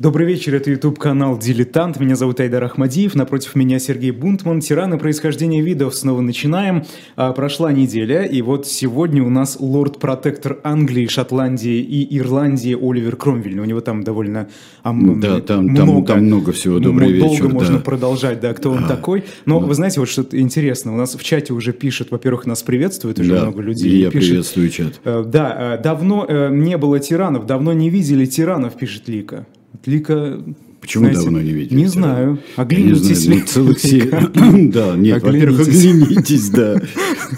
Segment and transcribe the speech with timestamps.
[0.00, 2.00] Добрый вечер, это YouTube-канал «Дилетант».
[2.00, 4.58] Меня зовут Айдар Ахмадиев, напротив меня Сергей Бунтман.
[4.58, 6.82] Тираны происхождения видов снова начинаем.
[7.14, 13.60] А, прошла неделя, и вот сегодня у нас лорд-протектор Англии, Шотландии и Ирландии Оливер Кромвель.
[13.60, 14.48] У него там довольно
[14.82, 16.80] а, да, там, много, там, там много всего.
[16.80, 17.42] Добрый долго вечер.
[17.42, 19.22] Долго можно продолжать, да, кто он а, такой.
[19.46, 19.66] Но да.
[19.66, 20.92] вы знаете, вот что-то интересно.
[20.92, 23.92] У нас в чате уже пишет, во-первых, нас приветствует уже да, много людей.
[23.92, 25.00] И я пишет, приветствую чат.
[25.04, 29.46] Э, да, э, давно э, не было тиранов, давно не видели тиранов, пишет Лика.
[29.86, 30.42] Лика
[30.84, 31.78] Почему знаете, давно не видели?
[31.78, 32.40] Не знаю.
[32.56, 33.38] Оглянитесь ли.
[33.38, 34.10] Ну, целых семь.
[34.70, 36.78] Да, нет, во-первых, оглянитесь, да.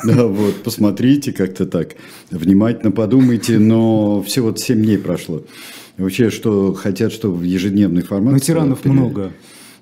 [0.04, 1.94] Да, вот, посмотрите как-то так.
[2.32, 5.44] Внимательно подумайте, но все вот семь дней прошло.
[5.96, 8.32] Вообще, что хотят, что в ежедневный формат.
[8.32, 9.30] Но тиранов много.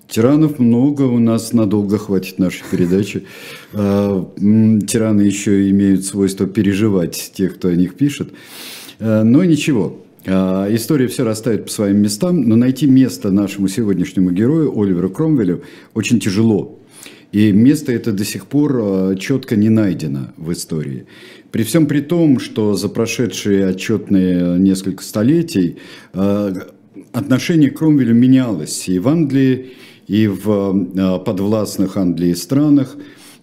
[0.08, 3.24] Тиранов много, у нас надолго хватит нашей передачи.
[3.72, 8.28] А, тираны еще имеют свойство переживать тех, кто о них пишет.
[9.00, 14.72] А, но ничего, история все расставит по своим местам, но найти место нашему сегодняшнему герою,
[14.74, 16.78] Оливеру Кромвелю, очень тяжело.
[17.34, 21.06] И место это до сих пор а, четко не найдено в истории.
[21.50, 25.78] При всем при том, что за прошедшие отчетные несколько столетий
[26.12, 26.54] а,
[27.10, 29.72] отношение к Кромвелю менялось и в Англии,
[30.06, 32.96] и в подвластных Англии странах.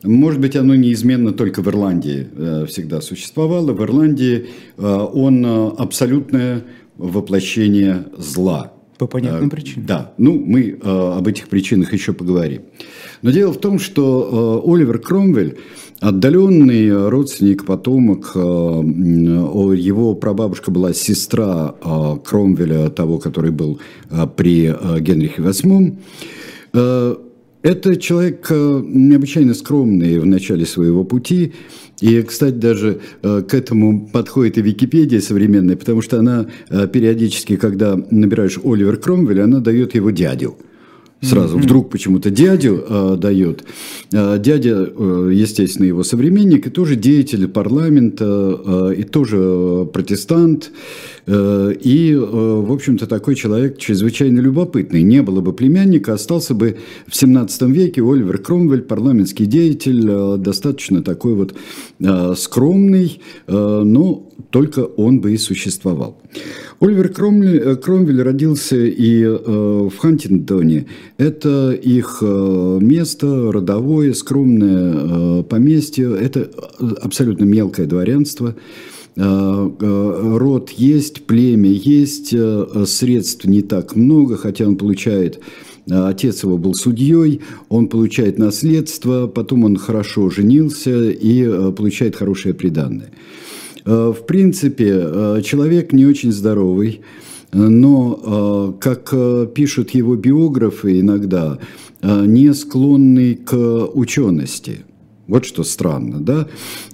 [0.03, 3.73] Может быть, оно неизменно только в Ирландии э, всегда существовало.
[3.73, 6.63] В Ирландии э, он э, абсолютное
[6.97, 8.73] воплощение зла.
[8.97, 9.85] По понятным причинам.
[9.87, 12.61] Да, ну мы об этих причинах еще поговорим.
[13.23, 15.57] Но дело в том, что Оливер Кромвель,
[15.99, 21.73] отдаленный родственник, потомок, его прабабушка была сестра
[22.23, 23.79] Кромвеля, того, который был
[24.35, 24.67] при
[24.99, 25.97] Генрихе VIII,
[27.63, 31.53] это человек э, необычайно скромный в начале своего пути.
[31.99, 37.57] И, кстати, даже э, к этому подходит и Википедия современная, потому что она э, периодически,
[37.57, 40.57] когда набираешь Оливер Кромвель, она дает его дядю
[41.21, 41.61] сразу mm-hmm.
[41.61, 43.63] вдруг почему-то дядю э, дает.
[44.11, 50.71] Дядя, э, естественно, его современник, и тоже деятель парламента, э, и тоже протестант.
[51.27, 55.03] Э, и, э, в общем-то, такой человек чрезвычайно любопытный.
[55.03, 56.77] Не было бы племянника, остался бы
[57.07, 61.55] в 17 веке Оливер Кромвель, парламентский деятель, э, достаточно такой вот
[62.37, 66.19] скромный, но только он бы и существовал.
[66.79, 70.87] Оливер Кромвель, Кромвель родился и в Хантингтоне.
[71.17, 76.15] Это их место, родовое, скромное поместье.
[76.19, 76.49] Это
[77.01, 78.55] абсолютно мелкое дворянство.
[79.17, 85.39] Э, э, род есть, племя есть, э, средств не так много, хотя он получает
[85.89, 93.09] Отец его был судьей, он получает наследство, потом он хорошо женился и получает хорошее приданное.
[93.83, 97.01] В принципе, человек не очень здоровый,
[97.51, 99.11] но, как
[99.55, 101.57] пишут его биографы иногда,
[102.03, 103.55] не склонный к
[103.95, 104.81] учености–
[105.31, 106.47] вот что странно, да?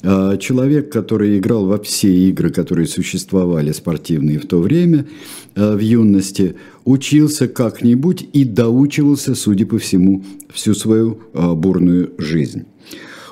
[0.03, 5.07] А, человек, который играл во все игры, которые существовали спортивные в то время,
[5.55, 6.53] а, в юности,
[6.85, 12.65] учился как-нибудь и доучивался, судя по всему, всю свою а, бурную жизнь.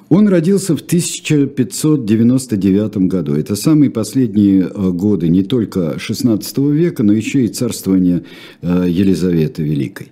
[0.09, 3.35] Он родился в 1599 году.
[3.35, 8.23] Это самые последние годы не только XVI века, но еще и царствования
[8.61, 10.11] Елизаветы Великой.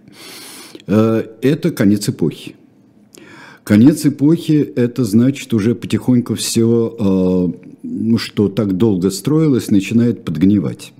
[0.87, 2.55] Это конец эпохи.
[3.63, 7.49] Конец эпохи– это значит уже потихоньку все, а,
[7.81, 10.91] ну, что так долго строилось, начинает подгнивать.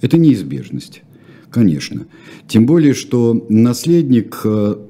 [0.00, 1.02] Это неизбежность,
[1.50, 2.06] конечно.
[2.48, 4.84] Тем более, что наследник а,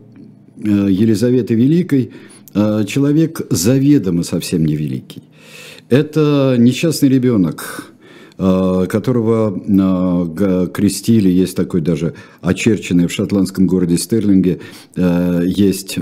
[0.65, 2.13] а, Елизаветы Великой–
[2.55, 5.23] человек заведомо совсем невеликий.
[5.89, 7.95] Это несчастный ребенок,
[8.37, 9.59] которого
[10.69, 12.13] крестили, есть такой даже
[12.43, 14.61] очерченный в шотландском городе Стерлинге,
[14.95, 15.97] есть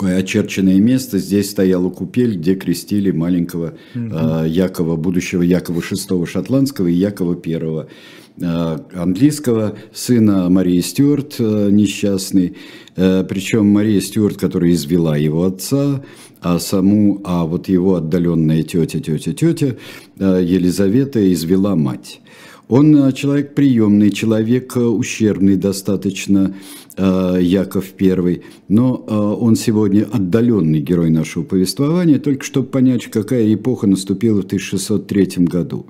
[0.00, 1.18] очерченное место.
[1.18, 4.04] Здесь стояла купель, где крестили маленького угу.
[4.12, 7.86] э, Якова, будущего Якова VI шотландского и Якова I
[8.40, 12.56] э, английского, сына Марии Стюарт, э, несчастный.
[12.96, 16.02] Э, причем Мария Стюарт, которая извела его отца,
[16.40, 19.76] а саму, а вот его отдаленная тетя, тетя, тетя
[20.18, 22.20] э, Елизавета извела мать.
[22.68, 26.54] Он э, человек приемный, человек э, ущербный достаточно,
[26.96, 33.86] э, Яков I, но он сегодня отдаленный герой нашего повествования, только чтобы понять, какая эпоха
[33.86, 35.86] наступила в 1603 году.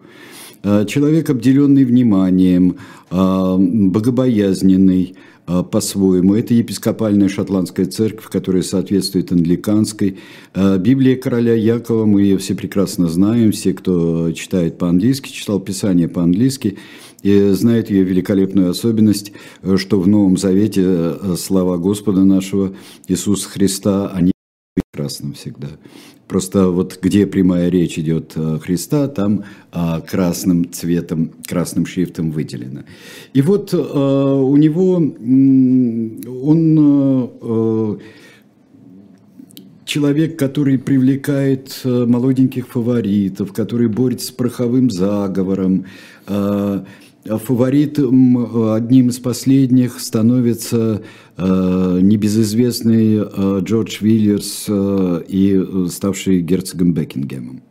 [0.63, 2.77] человек, обделенный вниманием,
[3.11, 5.15] богобоязненный,
[5.47, 6.35] по-своему.
[6.35, 10.19] Это епископальная шотландская церковь, которая соответствует англиканской.
[10.55, 16.09] А, Библия короля Якова, мы ее все прекрасно знаем, все, кто читает по-английски, читал Писание
[16.09, 16.79] по-английски,
[17.23, 19.33] и знает ее великолепную особенность,
[19.77, 22.75] что в Новом Завете э, слова Господа нашего
[23.09, 24.33] Иисуса Христа, они
[24.75, 25.69] прекрасны всегда.
[26.29, 32.85] Просто вот где прямая речь идет э, Христа, там а, красным цветом, красным шрифтом выделено.
[33.35, 34.95] И вот а, у него,
[36.43, 37.99] он а,
[39.85, 45.85] человек, который привлекает молоденьких фаворитов, который борется с пороховым заговором,
[47.27, 51.03] Фаворитом одним из последних становится
[51.37, 57.63] э, небезызвестный э, Джордж Вильерс э, и ставший герцогом Бекингемом.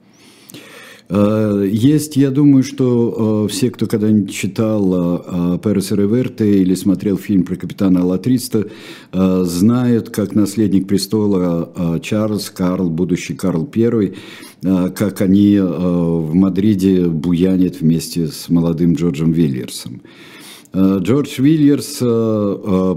[1.14, 7.18] Э, есть, я думаю, что э, все, кто когда-нибудь читал э, Перес Реверте или смотрел
[7.18, 8.66] фильм про капитана Алатриста,
[9.12, 14.14] знают, как наследник престола Чарльз Карл, будущий Карл I,
[14.64, 20.02] как они в Мадриде буянят вместе с молодым Джорджем Вильерсом.
[20.76, 21.98] Джордж Вильерс,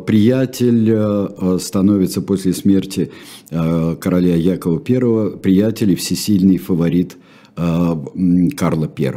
[0.07, 3.11] приятель, становится после смерти
[3.51, 7.19] короля Якова I, приятель и всесильный фаворит
[7.57, 9.15] Карла I.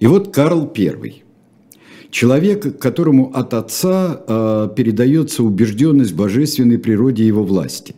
[0.00, 1.22] И вот Карл I.
[2.10, 7.94] Человек, которому от отца э, передается убежденность в божественной природе его власти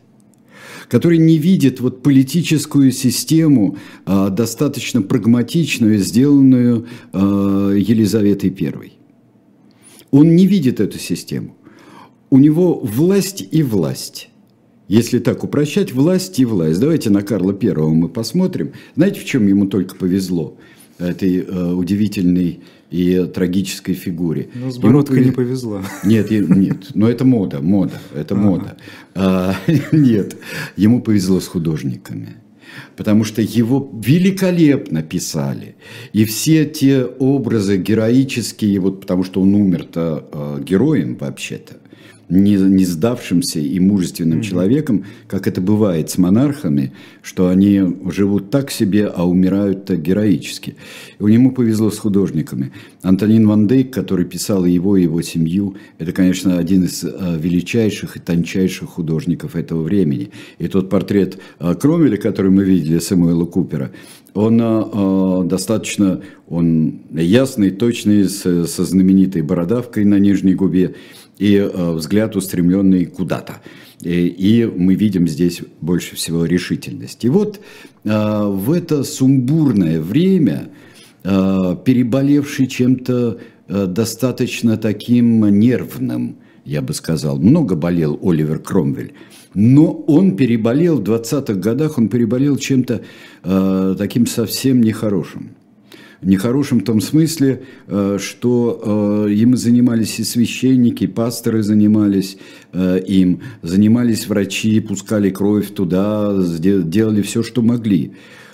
[0.88, 3.76] который не видит вот политическую систему,
[4.06, 8.92] э, достаточно прагматичную, сделанную Елизаветой I.
[10.12, 11.56] Он не видит эту систему.
[12.30, 14.30] У него власть и власть.
[14.88, 16.80] Если так упрощать, власть и власть.
[16.80, 18.72] Давайте на Карла Первого мы посмотрим.
[18.94, 20.56] Знаете, в чем ему только повезло?
[20.98, 22.60] Этой э, удивительной
[22.90, 24.48] и трагической фигуре.
[24.54, 25.26] Ну, с бородкой ему...
[25.26, 25.82] не повезло.
[26.04, 28.44] Нет, нет, но это мода, мода, это ага.
[28.44, 28.76] мода.
[29.14, 29.54] А,
[29.92, 30.36] нет,
[30.76, 32.36] ему повезло с художниками
[32.96, 35.76] потому что его великолепно писали.
[36.12, 41.76] И все те образы героические, вот потому что он умер-то э, героем вообще-то,
[42.28, 44.42] не, не сдавшимся и мужественным mm-hmm.
[44.42, 46.92] человеком, как это бывает с монархами,
[47.22, 50.76] что они живут так себе, а умирают так героически.
[51.18, 52.72] И у него повезло с художниками.
[53.02, 58.16] Антонин Ван Дейк, который писал его и его семью, это, конечно, один из э, величайших
[58.16, 60.30] и тончайших художников этого времени.
[60.58, 63.92] И тот портрет э, Кромеля, который мы видели, Самуэла Купера,
[64.34, 70.94] он э, достаточно он ясный, точный, с, со знаменитой бородавкой на нижней губе
[71.38, 73.60] и э, взгляд устремленный куда-то.
[74.02, 77.24] И, и мы видим здесь больше всего решительность.
[77.24, 77.60] И вот
[78.04, 80.68] э, в это сумбурное время,
[81.24, 83.38] э, переболевший чем-то
[83.68, 89.14] э, достаточно таким нервным, я бы сказал, много болел Оливер Кромвель,
[89.54, 93.02] но он переболел в 20-х годах, он переболел чем-то
[93.42, 95.55] э, таким совсем нехорошим
[96.26, 102.36] нехорошим в том смысле, э, что э, им занимались и священники, и пасторы занимались
[102.72, 108.12] э, им, занимались врачи, пускали кровь туда, делали все, что могли.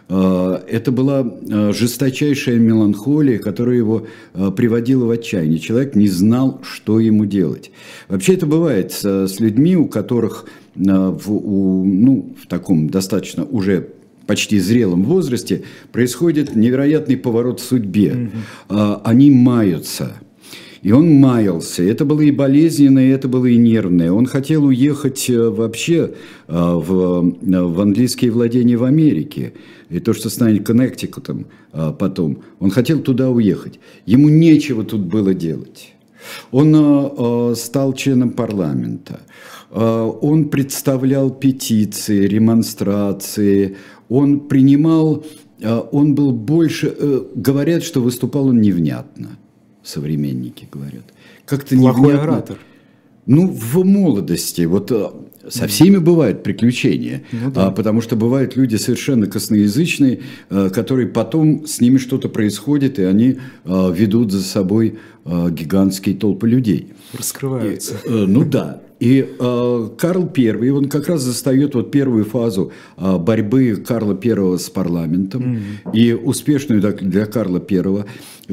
[0.08, 1.24] Это была
[1.72, 5.58] жесточайшая меланхолия, которая его приводила в отчаяние.
[5.58, 7.70] Человек не знал, что ему делать.
[8.08, 13.88] Вообще это бывает с людьми, у которых в, у, ну, в таком достаточно уже
[14.26, 18.30] почти зрелом возрасте происходит невероятный поворот в судьбе.
[18.68, 19.00] Угу.
[19.04, 20.14] Они маются.
[20.82, 21.82] И он маялся.
[21.84, 24.10] Это было и болезненное, это было и нервное.
[24.10, 26.14] Он хотел уехать э, вообще
[26.48, 29.52] а, в, в английские владения в Америке.
[29.90, 31.46] И то, что станет Коннектикутом
[31.98, 32.38] потом.
[32.60, 33.78] Он хотел туда уехать.
[34.06, 35.92] Ему нечего тут было делать.
[36.50, 39.20] Он стал членом парламента.
[39.70, 43.76] Он представлял петиции, ремонстрации,
[44.12, 45.24] он принимал,
[45.60, 49.38] э, он был больше, э, говорят, что выступал он невнятно,
[49.82, 51.04] современники говорят.
[51.46, 52.22] Как-то Плохой невнятно.
[52.22, 52.58] оратор.
[53.26, 55.10] Ну, в молодости, вот э,
[55.48, 57.66] со всеми бывают приключения, ну, да.
[57.66, 60.20] а, потому что бывают люди совершенно косноязычные,
[60.50, 66.16] а, которые потом с ними что-то происходит, и они а, ведут за собой а, гигантские
[66.16, 66.92] толпы людей.
[67.16, 67.94] Раскрываются.
[68.04, 68.82] И, а, ну да.
[69.02, 74.58] И э, Карл I, он как раз застает вот первую фазу э, борьбы Карла I
[74.60, 75.92] с парламентом, mm-hmm.
[75.92, 78.04] и успешную для, для Карла I.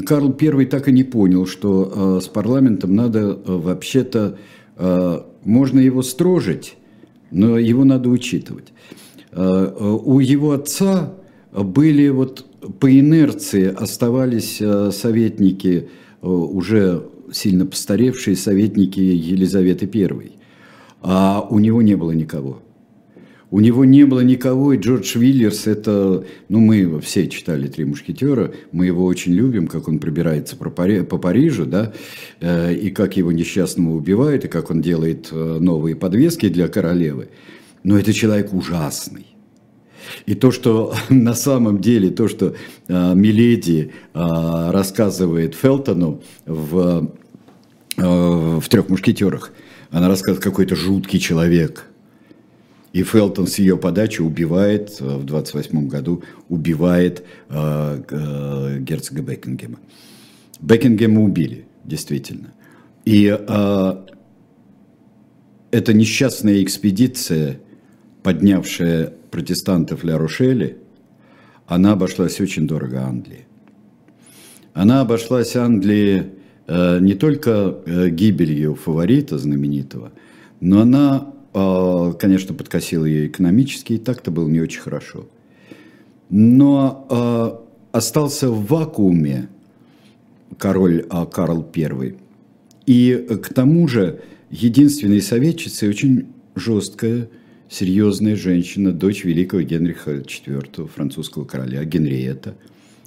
[0.03, 4.39] Карл I так и не понял, что э, с парламентом надо э, вообще-то,
[4.75, 6.77] э, можно его строжить,
[7.32, 8.74] но его надо учитывать.
[9.32, 11.14] Э, э, у его отца
[11.52, 12.46] были вот
[12.80, 15.90] по инерции оставались э, советники,
[16.22, 20.32] уже сильно постаревшие советники Елизаветы I.
[21.02, 22.62] А у него не было никого.
[23.51, 28.53] У него не было никого, и Джордж Виллерс, это, ну, мы все читали «Три мушкетера»,
[28.72, 31.94] мы его очень любим, как он пробирается по Парижу, да,
[32.41, 37.29] э, и как его несчастного убивают, и как он делает новые подвески для королевы.
[37.84, 39.25] Но это человек ужасный.
[40.25, 42.56] И то, что на самом деле, то, что
[42.88, 47.12] э, Миледи э, рассказывает Фелтону в,
[47.98, 48.01] э,
[48.60, 49.51] в «Трех мушкетерах»,
[49.91, 51.86] она рассказывает, какой-то жуткий человек.
[52.91, 59.77] И Фелтон с ее подачи убивает, в 28 году, убивает э, э, герцога Бекингема.
[60.60, 62.53] Бекингема убили, действительно.
[63.05, 63.96] И э,
[65.72, 67.60] эта несчастная экспедиция,
[68.24, 70.77] поднявшая протестантов Ля Рошели,
[71.67, 73.46] она обошлась очень дорого Англии.
[74.74, 76.31] Она обошлась Англии
[76.67, 80.12] э, не только э, гибелью фаворита знаменитого,
[80.60, 85.27] но она, э, конечно, подкосила ее экономически, и так-то было не очень хорошо.
[86.29, 89.50] Но э, остался в вакууме
[90.58, 92.15] король э, Карл I.
[92.86, 97.29] И к тому же единственной советчицей очень жесткая
[97.70, 102.56] серьезная женщина, дочь великого Генриха IV, французского короля, Генриетта,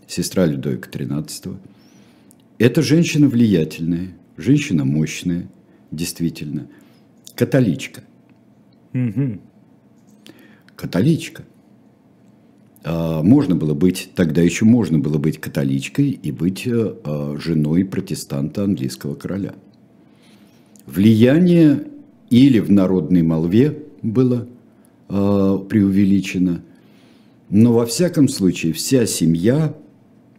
[0.07, 1.57] сестра Людовика XIII.
[2.59, 5.49] Эта женщина влиятельная, женщина мощная,
[5.91, 6.69] действительно,
[7.35, 8.05] католичка.
[8.95, 9.41] Угу.
[10.77, 11.45] Католичка.
[12.85, 18.65] А, можно было быть, тогда еще можно было быть католичкой и быть а, женой протестанта
[18.65, 19.55] английского короля.
[20.87, 21.87] Влияние
[22.31, 24.49] или в народной молве было
[25.09, 26.63] э, преувеличено.
[27.51, 29.77] Но во всяком случае вся семья,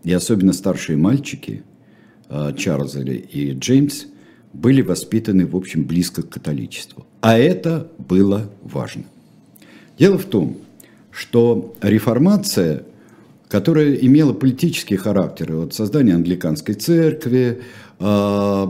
[0.03, 1.63] и особенно старшие мальчики,
[2.29, 4.05] э, Чарльз и Джеймс,
[4.53, 7.05] были воспитаны, в общем, близко к католичеству.
[7.23, 9.05] А это было важно.
[9.97, 10.57] Дело в том,
[11.09, 12.83] что реформация,
[13.47, 17.61] которая имела политический характер, вот создание англиканской церкви,
[17.97, 18.67] э,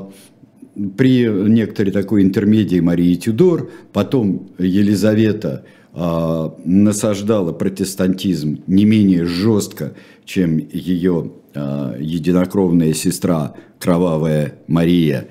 [0.96, 9.94] при некоторой такой интермедии Марии Тюдор, потом Елизавета э, насаждала протестантизм не менее жестко,
[10.26, 15.28] чем ее э, единокровная сестра, кровавая Мария,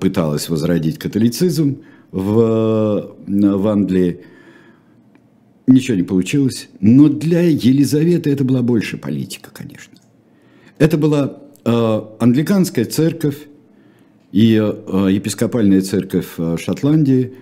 [0.00, 1.78] пыталась возродить католицизм
[2.12, 4.20] в, в Англии.
[5.66, 6.68] Ничего не получилось.
[6.80, 9.96] Но для Елизаветы это была больше политика, конечно.
[10.78, 13.46] Это была э, англиканская церковь,
[14.32, 17.34] и э, епископальная церковь э, Шотландии,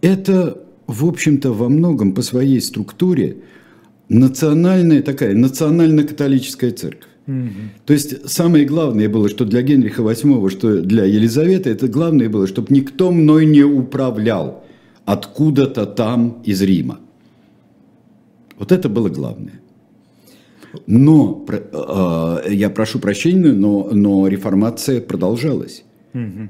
[0.00, 3.38] это, в общем-то, во многом по своей структуре
[4.08, 7.09] национальная такая, национально-католическая церковь.
[7.30, 7.84] Угу.
[7.86, 12.46] То есть самое главное было, что для Генриха VIII, что для Елизаветы, это главное было,
[12.46, 14.64] чтобы никто мной не управлял
[15.04, 16.98] откуда-то там из Рима.
[18.58, 19.60] Вот это было главное.
[20.86, 25.84] Но, э, я прошу прощения, но, но реформация продолжалась.
[26.14, 26.48] Угу.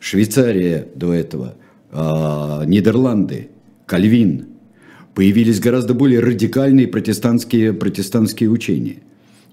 [0.00, 1.54] Швейцария до этого,
[1.92, 3.48] э, Нидерланды,
[3.86, 4.46] Кальвин.
[5.14, 9.03] Появились гораздо более радикальные протестантские, протестантские учения.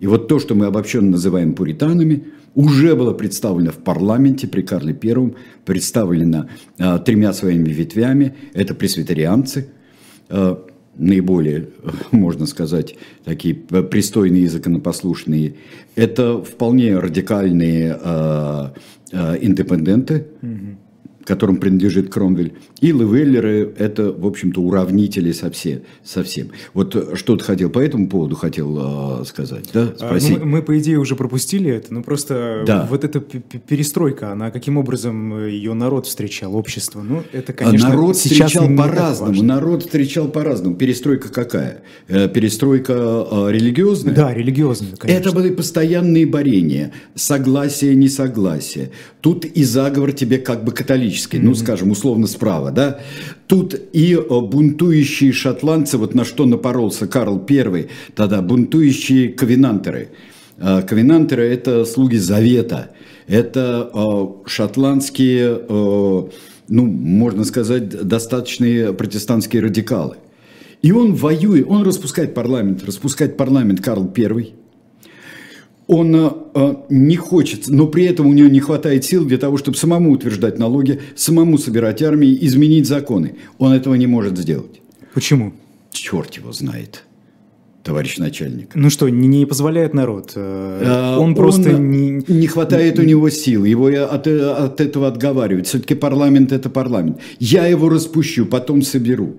[0.02, 2.24] И вот то, что мы обобщенно называем пуританами,
[2.56, 8.34] уже было представлено в парламенте при Карле I, представлено э, тремя своими ветвями.
[8.54, 9.70] Это пресвитерианцы,
[10.30, 10.56] э,
[10.98, 11.70] наиболее,
[12.12, 15.54] можно сказать, такие пристойные и законопослушные.
[15.96, 18.70] Это вполне радикальные э,
[19.12, 20.78] э, индепенденты, угу
[21.32, 25.80] которым принадлежит Кромвель, и Левеллеры– это, в общем-то, уравнители совсем.
[26.04, 26.50] совсем.
[26.74, 29.94] Вот э, что ты хотел по этому поводу хотел э, сказать, да?
[29.96, 30.36] Спросить.
[30.36, 32.86] А, ну, мы, по идее, уже пропустили это, но просто да.
[32.90, 37.02] вот эта перестройка, она каким образом э, ее народ встречал, общество?
[37.02, 40.76] Ну, это, конечно, Народ встречал по-разному, народ встречал по-разному.
[40.76, 41.84] Перестройка какая?
[42.10, 44.14] Э, перестройка религиозная?
[44.14, 45.30] Да, религиозная, конечно.
[45.30, 48.92] Это были постоянные борения, согласие, несогласие.
[49.22, 51.44] Тут и заговор тебе как бы католический католический, mm-hmm.
[51.44, 53.00] ну, скажем, условно справа, да,
[53.48, 60.10] тут и э, бунтующие шотландцы, вот на что напоролся Карл I, тогда бунтующие ковенантеры.
[60.58, 62.92] Э, ковенантеры– это слуги Завета,
[63.28, 65.62] это э, шотландские,
[66.68, 70.18] ну, можно сказать, достаточные протестантские радикалы.
[70.82, 74.54] И он воюет, он распускает парламент, распускает парламент Карл I–
[75.88, 79.78] он э, не хочет, но при этом у него не хватает сил для того, чтобы
[79.78, 83.36] самому утверждать налоги, самому собирать армии, изменить законы.
[83.58, 84.82] Он этого не может сделать.
[85.14, 85.54] Почему?
[85.92, 87.04] Черт его знает.
[87.84, 88.72] товарищ начальник.
[88.76, 90.34] Ну что, не, позволяет народ?
[90.36, 92.24] Э, он, он просто не...
[92.28, 95.68] Не хватает у него сил, его от, от этого отговаривают.
[95.68, 97.20] Все-таки парламент– это парламент.
[97.40, 99.36] Я его распущу, потом соберу.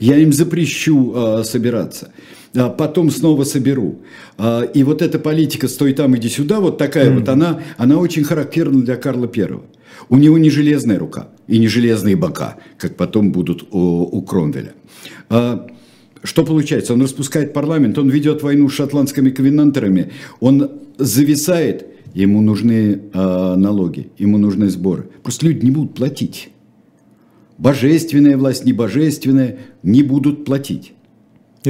[0.00, 2.12] Я им запрещу э, собираться.
[2.54, 4.00] А потом снова соберу.
[4.36, 7.18] А, и вот эта политика «стой там, иди сюда», вот такая mm-hmm.
[7.18, 9.64] вот, она, она очень характерна для Карла Первого.
[10.08, 14.72] У него не железная рука и не железные бока, как потом будут у, у Кромвеля.
[15.28, 15.66] А,
[16.22, 16.94] что получается?
[16.94, 24.10] Он распускает парламент, он ведет войну с шотландскими ковенантерами, он зависает, ему нужны э, налоги,
[24.18, 25.08] ему нужны сборы.
[25.22, 26.50] Просто люди не будут платить.
[27.56, 30.92] Божественная власть, небожественная не будут платить.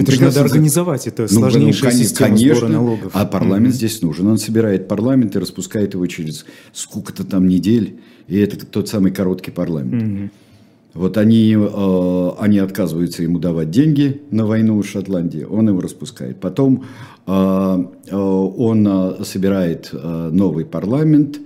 [0.02, 3.12] Это же надо организовать, это ну, сложнейшая ну, система конечно, сбора налогов.
[3.14, 3.76] А парламент mm-hmm.
[3.76, 4.26] здесь нужен.
[4.26, 8.00] Он собирает парламент и распускает его через сколько-то там недель.
[8.26, 10.02] И это тот самый короткий парламент.
[10.02, 10.30] Mm-hmm.
[10.94, 16.40] Вот они, э, они отказываются ему давать деньги на войну в Шотландии, он его распускает.
[16.40, 16.84] Потом
[17.26, 21.38] э, э, он э, собирает э, новый парламент,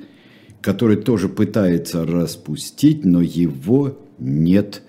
[0.62, 4.82] который тоже пытается распустить, но его нет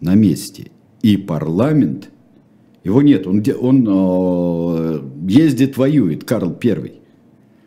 [0.00, 0.72] на месте.
[1.02, 2.10] И парламент
[2.84, 6.94] его нет, он, он э, ездит, воюет, Карл Первый.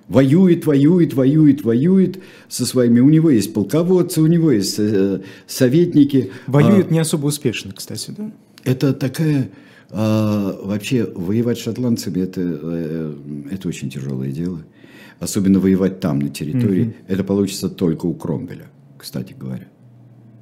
[0.08, 3.00] Воюет, воюет, воюет, воюет со своими.
[3.00, 6.32] У него есть полководцы, у него есть э, советники.
[6.48, 8.32] Воюет а, не особо успешно, кстати, да?
[8.64, 9.50] Это такая...
[9.90, 13.16] А, вообще, воевать с шотландцами это,
[13.50, 14.60] это очень тяжелое дело.
[15.20, 16.84] Особенно воевать там, на территории.
[16.84, 16.94] Угу.
[17.08, 18.68] Это получится только у Кромвеля,
[18.98, 19.68] кстати говоря.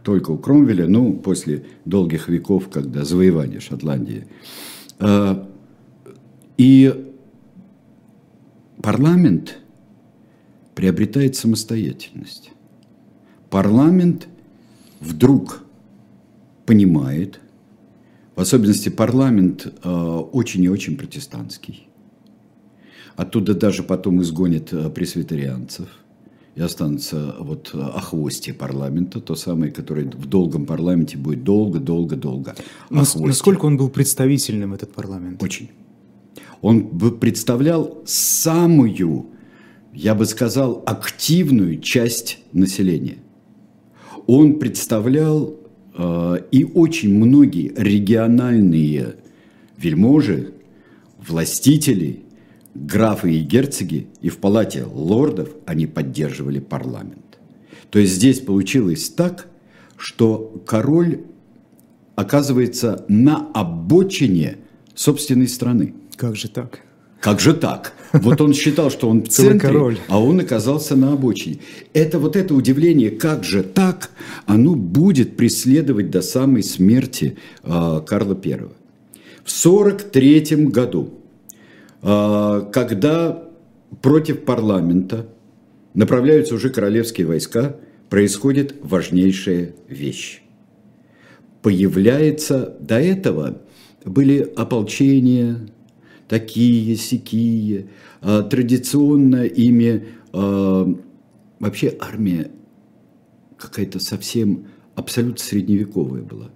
[0.04, 4.28] Только у Кромвеля, ну, после долгих веков, когда завоевание Шотландии.
[5.00, 5.50] А,
[6.58, 7.14] и
[8.82, 9.60] парламент
[10.76, 12.52] приобретает самостоятельность.
[13.50, 14.28] Парламент
[15.00, 15.64] вдруг
[16.66, 17.40] понимает,
[18.36, 21.88] в особенности парламент э, очень и очень протестантский.
[23.16, 25.88] Оттуда даже потом изгонят э, пресвитерианцев–
[26.56, 32.56] и останутся вот э, охвостье парламента, то самое, которое в долгом парламенте будет долго-долго-долго.
[32.90, 35.42] Насколько он был представительным, этот парламент?
[35.42, 35.70] Очень.
[36.62, 36.88] Он
[37.20, 39.26] представлял самую,
[39.94, 43.18] я бы сказал, активную часть населения.
[44.28, 45.56] Он представлял
[45.96, 49.16] э, и очень многие региональные
[49.78, 50.54] вельможи,
[51.18, 52.23] властители,
[52.76, 57.40] графы и герцоги, и в палате лордов они поддерживали парламент.
[57.90, 59.48] То есть здесь получилось так,
[59.98, 61.22] что король
[62.16, 64.58] оказывается на обочине
[64.96, 65.94] собственной страны.
[66.16, 66.80] Как же так?
[67.20, 67.94] Как же так?
[68.12, 69.98] Вот он считал, что он в центре, король.
[70.10, 71.60] а он оказался на обочине.
[71.94, 74.12] Это вот это удивление, как же так,
[74.46, 78.68] оно будет преследовать до самой смерти э, Карла I.
[79.44, 81.23] В 1943 году
[82.04, 83.48] когда
[84.02, 85.30] против парламента
[85.94, 87.78] направляются уже королевские войска,
[88.10, 90.42] происходит важнейшая вещь.
[91.62, 93.62] Появляется до этого
[94.06, 95.70] были ополчения,
[96.28, 97.88] такие, сякие,
[98.22, 100.94] а, традиционно ими а,
[101.60, 102.52] вообще армия
[103.58, 106.50] какая-то совсем абсолютно средневековая была.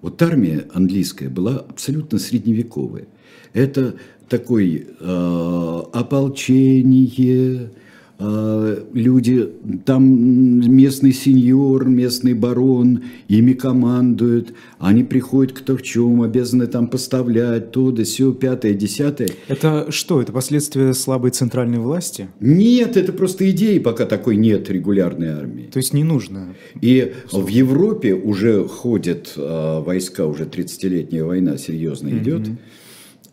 [0.00, 3.06] Вот армия английская была абсолютно средневековая.
[3.52, 3.94] Это
[4.28, 7.70] такой э, ополчение,
[8.18, 9.48] э, люди,
[9.84, 17.70] там местный сеньор, местный барон, ими командуют, они приходят кто в чем, обязаны там поставлять,
[17.70, 19.28] то да все, пятое, десятое.
[19.48, 22.28] Это что, это последствия слабой центральной власти?
[22.40, 25.68] Нет, это просто идеи, пока такой нет регулярной армии.
[25.72, 26.54] То есть не нужно?
[26.80, 32.56] И в Европе уже ходят э, войска, уже 30-летняя война серьезно идет, mm-hmm.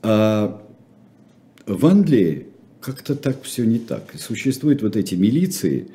[0.04, 0.62] А
[1.66, 2.48] в Англии
[2.82, 4.14] как-то так все не так.
[4.20, 5.88] Существуют вот эти милиции,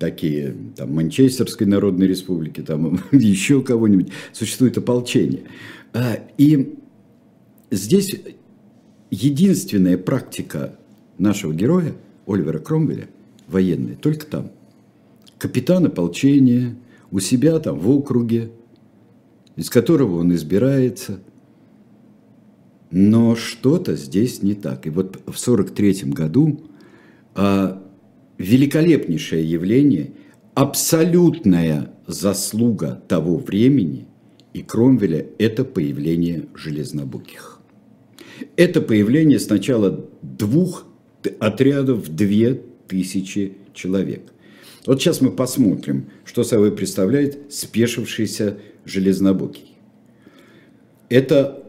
[0.00, 5.44] такие, там, Манчестерской Народной Республики, там, еще кого-нибудь, существует ополчение.
[5.92, 6.76] А, и
[7.70, 8.20] здесь
[9.10, 10.76] единственная практика
[11.16, 11.94] нашего героя,
[12.26, 13.08] Оливера Кромвеля,
[13.46, 14.50] военная, только там.
[15.38, 16.74] Капитан ополчения,
[17.12, 18.50] у себя там в округе,
[19.54, 21.20] из которого он избирается–
[22.96, 24.86] но что-то здесь не так.
[24.86, 26.60] И вот в 1943 году
[27.34, 27.82] а,
[28.38, 30.12] великолепнейшее явление,
[30.54, 34.06] абсолютная заслуга того времени
[34.52, 37.58] и Кромвеля– это появление железнобуких.
[38.54, 40.86] Это появление сначала двух
[41.40, 44.32] отрядов две тысячи человек.
[44.86, 49.74] Вот сейчас мы посмотрим, что собой представляет спешившийся железнобокий.
[51.08, 51.63] Это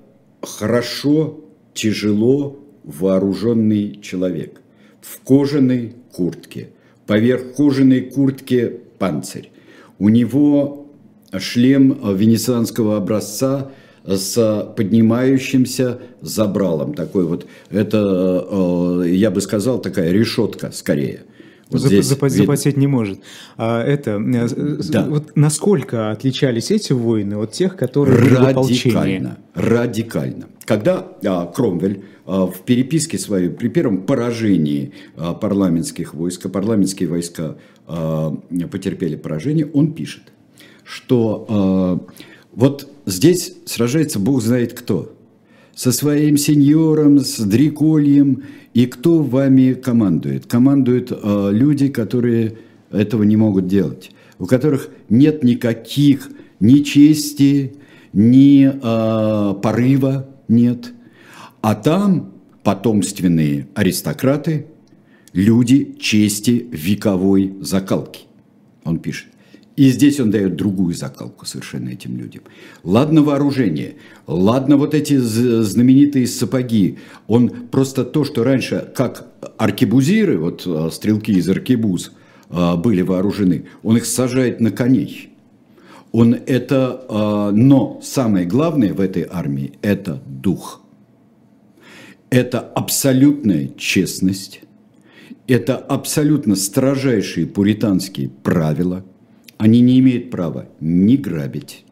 [0.46, 1.42] хорошо
[1.74, 4.62] тяжело вооруженный человек
[5.02, 6.70] в кожаной куртке.
[7.06, 9.52] Поверх кожаной куртки панцирь.
[10.00, 10.88] У него
[11.38, 13.72] шлем венецианского образца
[14.06, 16.94] с поднимающимся забралом.
[16.94, 21.24] Такой вот, это, э, я бы сказал, такая решетка скорее–
[21.70, 23.20] вот Зап, здесь зап, запотеть не может.
[23.58, 25.06] А это, э, да.
[25.08, 29.30] вот насколько отличались эти войны от тех, которые радикально, были в ополчении?
[29.56, 30.48] Радикально.
[30.66, 37.10] Когда а, Кромвель а, в переписке своей при первом поражении а, парламентских войск, а парламентские
[37.10, 38.38] войска а,
[38.72, 40.24] потерпели поражение, он пишет,
[40.84, 42.00] что а,
[42.54, 45.15] вот здесь сражается Бог знает кто.
[45.76, 50.46] Со своим сеньором, с Дрикольем и кто вами командует?
[50.46, 52.58] Командуют э, люди, которые
[52.92, 56.30] этого не могут делать, у которых нет никаких
[56.62, 57.76] ни чести,
[58.14, 60.94] ни э, порыва нет.
[61.60, 62.32] А там
[62.64, 64.68] потомственные аристократы,
[65.34, 68.22] люди чести вековой закалки.
[68.86, 69.28] Он пишет.
[69.76, 72.44] И здесь он дает другую закалку совершенно этим людям.
[72.84, 76.98] Ладно вооружение, ладно вот эти знаменитые сапоги.
[77.28, 82.14] Он просто то, что раньше, как аркебузиры, вот а, стрелки из аркебуз
[82.50, 85.32] а, были вооружены, он их сажает на коней.
[86.14, 90.82] Он это, а, но самое главное в этой армии– это дух.
[92.30, 94.62] Это абсолютная честность,
[95.48, 99.04] это абсолютно строжайшие пуританские правила–
[99.58, 101.86] они не имеют права ни грабить,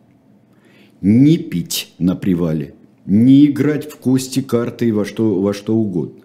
[1.02, 6.24] ни пить на привале, ни играть в кости, карты и во что, во что угодно.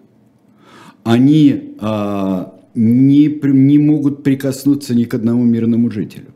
[1.03, 6.33] Они а, не, не могут прикоснуться ни к одному мирному жителю.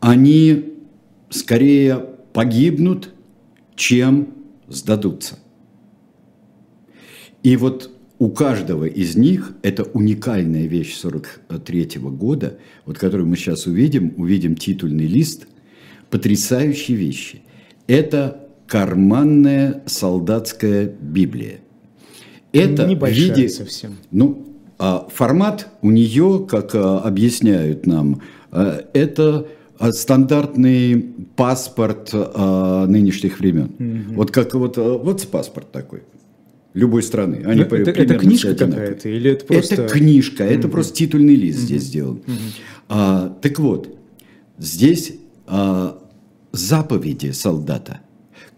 [0.00, 0.74] Они
[1.30, 3.12] скорее погибнут,
[3.74, 4.28] чем
[4.68, 5.38] сдадутся.
[7.42, 13.66] И вот у каждого из них это уникальная вещь 43 года, вот которую мы сейчас
[13.66, 15.46] увидим, увидим титульный лист,
[16.10, 17.42] потрясающие вещи.
[17.86, 21.58] Это карманная солдатская Библия.
[22.52, 23.96] Это Небольшая виде, совсем.
[24.10, 24.46] Ну,
[24.78, 29.46] а формат у нее, как а, объясняют нам, а, это
[29.90, 31.02] стандартный
[31.36, 33.72] паспорт нынешних времен.
[33.78, 34.14] Угу.
[34.14, 36.00] Вот как вот, вот паспорт такой
[36.76, 37.42] любой страны.
[37.46, 39.74] Они Но это, это книжка какая-то или это просто...
[39.74, 40.58] Это книжка, mm-hmm.
[40.58, 41.62] это просто титульный лист mm-hmm.
[41.62, 42.16] здесь сделан.
[42.26, 42.52] Mm-hmm.
[42.90, 43.98] А, так вот,
[44.58, 45.14] здесь
[45.46, 45.98] а,
[46.52, 48.00] заповеди солдата.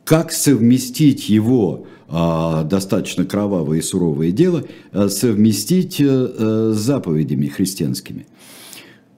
[0.05, 8.27] Как совместить его а, достаточно кровавое и суровое дело, а, совместить а, с заповедями христианскими.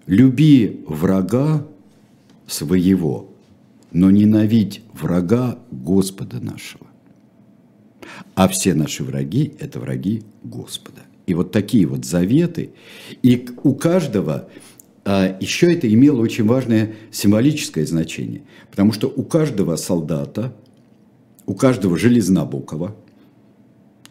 [0.06, 1.66] Люби врага
[2.46, 3.30] своего,
[3.92, 6.89] но ненавидь врага Господа нашего.
[8.34, 11.02] А все наши враги– это враги Господа.
[11.26, 12.70] И вот такие вот заветы.
[13.22, 14.48] И у каждого
[15.04, 18.42] а, еще это имело очень важное символическое значение.
[18.70, 20.54] Потому что у каждого солдата,
[21.46, 22.96] у каждого железнобокого–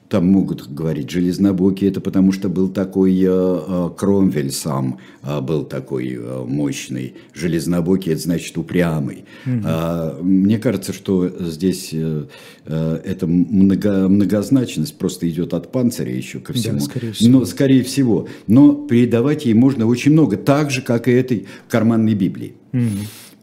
[0.09, 5.63] там могут говорить железнобокий, это потому что был такой э, э, Кромвель сам, э, был
[5.63, 7.13] такой э, мощный.
[7.33, 9.25] Железнобокий, это значит упрямый.
[9.45, 9.61] Угу.
[9.65, 12.25] А, мне кажется, что здесь э,
[12.65, 16.79] э, эта много, многозначность просто идет от панциря еще ко всему.
[16.79, 17.31] Да, скорее всего.
[17.31, 18.27] Но, скорее всего.
[18.47, 22.55] Но передавать ей можно очень много, так же, как и этой карманной Библии.
[22.73, 22.81] Угу.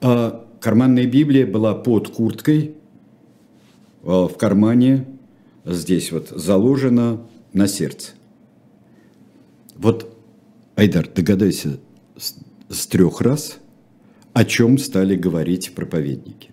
[0.00, 2.72] А, карманная Библия была под курткой,
[4.02, 5.06] э, в кармане
[5.66, 7.20] здесь вот заложено
[7.52, 8.12] на сердце.
[9.76, 10.16] Вот,
[10.74, 11.78] Айдар, догадайся
[12.16, 12.34] с,
[12.70, 13.58] с трех раз,
[14.32, 16.50] о чем стали говорить проповедники.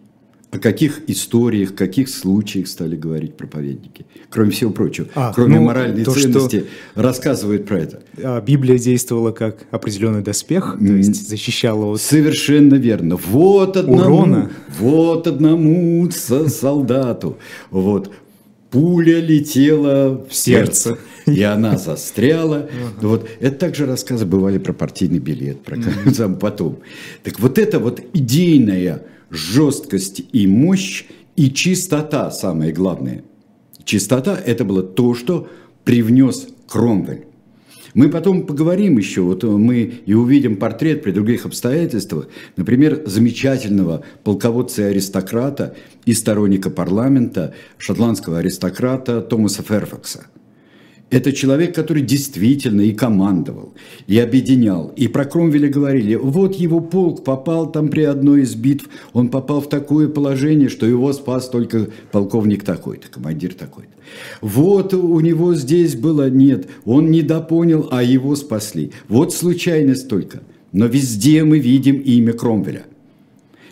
[0.52, 4.06] О каких историях, каких случаях стали говорить проповедники?
[4.30, 8.04] Кроме всего прочего, а, кроме ну, моральной то, ценности, что рассказывает про это.
[8.21, 12.02] А, Библия действовала как определенный доспех, то есть защищала от...
[12.02, 13.15] Совершенно верно.
[13.15, 14.52] Вот одному, урона.
[14.78, 17.39] вот одному солдату.
[17.71, 18.12] Вот
[18.73, 22.69] пуля летела в сердце, и она застряла.
[23.01, 23.29] Вот.
[23.39, 25.77] Это также рассказы бывали про партийный билет, про
[26.13, 26.79] сам потом.
[27.23, 31.05] Так вот это вот идейная жесткость и мощь,
[31.36, 33.23] и чистота, самое главное.
[33.86, 35.47] Чистота– это было то, что
[35.83, 37.25] привнес Кромвель.
[37.93, 44.82] Мы потом поговорим еще, вот мы и увидим портрет при других обстоятельствах, например, замечательного полководца
[44.82, 45.75] и аристократа
[46.06, 50.25] и сторонника парламента, шотландского аристократа Томаса Ферфакса.
[51.13, 53.76] Это человек, который действительно и командовал,
[54.08, 54.91] и объединял.
[54.95, 59.62] И про Кромвеля говорили, вот его полк попал там при одной из битв, он попал
[59.62, 63.91] в такое положение, что его спас только полковник такой-то, командир такой-то.
[64.41, 68.91] Вот у него здесь было, нет, он недопонял, а его спасли.
[69.08, 70.41] Вот случайность только.
[70.71, 72.88] Но везде мы видим имя Кромвеля.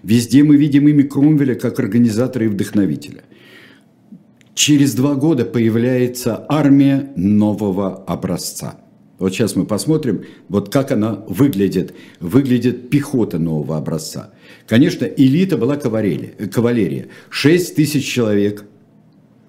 [0.04, 3.24] Везде мы видим имя Кромвеля как организатора и вдохновителя.
[4.63, 8.80] Через два года появляется армия нового образца.
[9.17, 11.95] Вот сейчас мы посмотрим, вот как она выглядит.
[12.19, 14.30] Выглядит пехота нового образца.
[14.67, 16.34] Конечно, элита была кавалерия.
[16.54, 17.08] кавалерия.
[17.32, 18.65] 6 тысяч человек,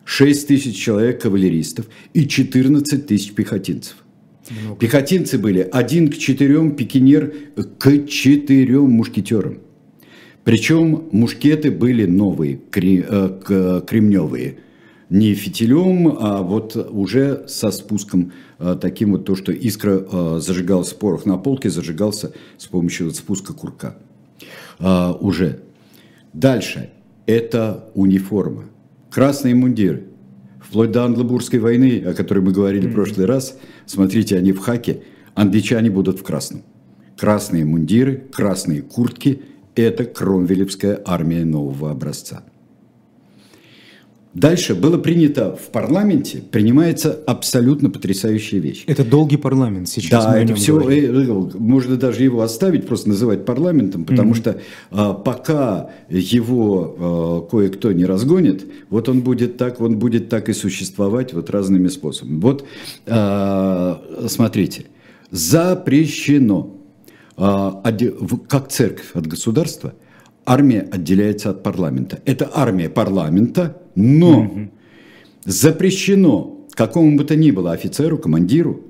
[0.06, 3.96] 6 тысяч человек кавалеристов и 14 тысяч пехотинцев.
[4.48, 4.80] Много.
[4.80, 7.34] Пехотинцы были один к четырем, пикинер
[7.78, 9.58] к четырем мушкетерам.
[10.42, 14.56] Причем мушкеты были новые, э, кремневые–
[15.12, 20.94] не фитилем, а вот уже со спуском а, таким вот то, что искра а, зажигалась,
[20.94, 23.98] порох на полке зажигался с помощью вот спуска курка.
[24.78, 25.60] А, уже.
[26.32, 26.90] Дальше.
[27.26, 28.64] Это униформа.
[29.10, 30.04] Красные мундиры.
[30.60, 35.02] Вплоть до Англобурской войны, о которой мы говорили в прошлый раз, смотрите, они в хаке,
[35.34, 36.62] англичане будут в красном.
[37.18, 39.42] Красные мундиры, красные куртки–
[39.74, 42.44] это кромвелевская армия нового образца.
[44.34, 48.84] Дальше было принято в парламенте, принимается абсолютно потрясающая вещь.
[48.86, 50.24] Это долгий парламент сейчас.
[50.24, 51.14] Да, это все, говорим.
[51.14, 54.36] Э, э, можно даже его оставить, просто называть парламентом, потому mm-hmm.
[54.36, 60.48] что а, пока его а, кое-кто не разгонит, вот он будет так, он будет так
[60.48, 62.40] и существовать вот разными способами.
[62.40, 62.64] Вот
[63.06, 64.86] а, смотрите,
[65.30, 66.74] запрещено,
[67.36, 67.82] а,
[68.48, 69.92] как церковь от государства,
[70.44, 72.20] армия отделяется от парламента.
[72.24, 74.70] Это армия парламента, но угу.
[75.44, 78.80] запрещено какому бы то ни было офицеру, командиру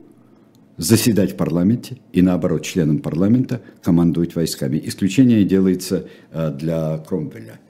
[0.77, 4.81] заседать в парламенте и, наоборот, членам парламента командовать войсками.
[4.85, 7.61] Исключение делается э, для Кромвеля.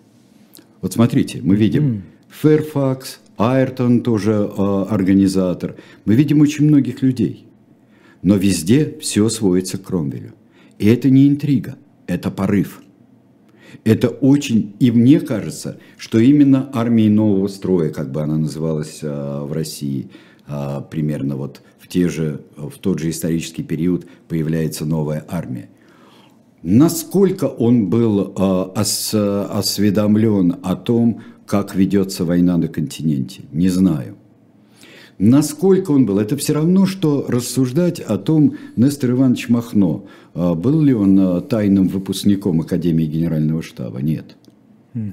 [0.80, 5.76] Вот смотрите, мы видим Ферфакс, Айртон тоже э, организатор.
[6.04, 7.46] Мы видим очень многих людей.
[8.22, 10.32] Но везде все сводится к Кромвелю.
[10.78, 12.82] И это не интрига, это порыв.
[13.84, 19.44] Это очень, и мне кажется, что именно армией нового строя, как бы она называлась а,
[19.44, 20.10] в России,
[20.46, 25.68] а, примерно вот в, те же, в тот же исторический период появляется новая армия.
[26.62, 34.16] Насколько он был а, ос, осведомлен о том, как ведется война на континенте, не знаю.
[35.24, 40.04] Насколько он был, это все равно, что рассуждать о том, Нестор Иванович Махно,
[40.34, 44.02] а, был ли он а, тайным выпускником Академии Генерального штаба?
[44.02, 44.34] Нет.
[44.96, 45.12] Угу.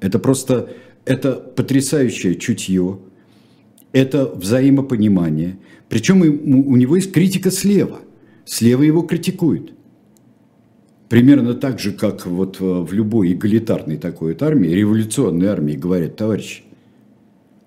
[0.00, 0.70] Это просто,
[1.04, 2.98] это потрясающее чутье,
[3.92, 5.58] это взаимопонимание.
[5.88, 8.00] Причем у него есть критика слева.
[8.44, 9.72] Слева его критикуют.
[11.08, 16.16] Примерно так же, как вот а, в любой эгалитарной такой вот армии, революционной армии говорят,
[16.16, 16.64] товарищи,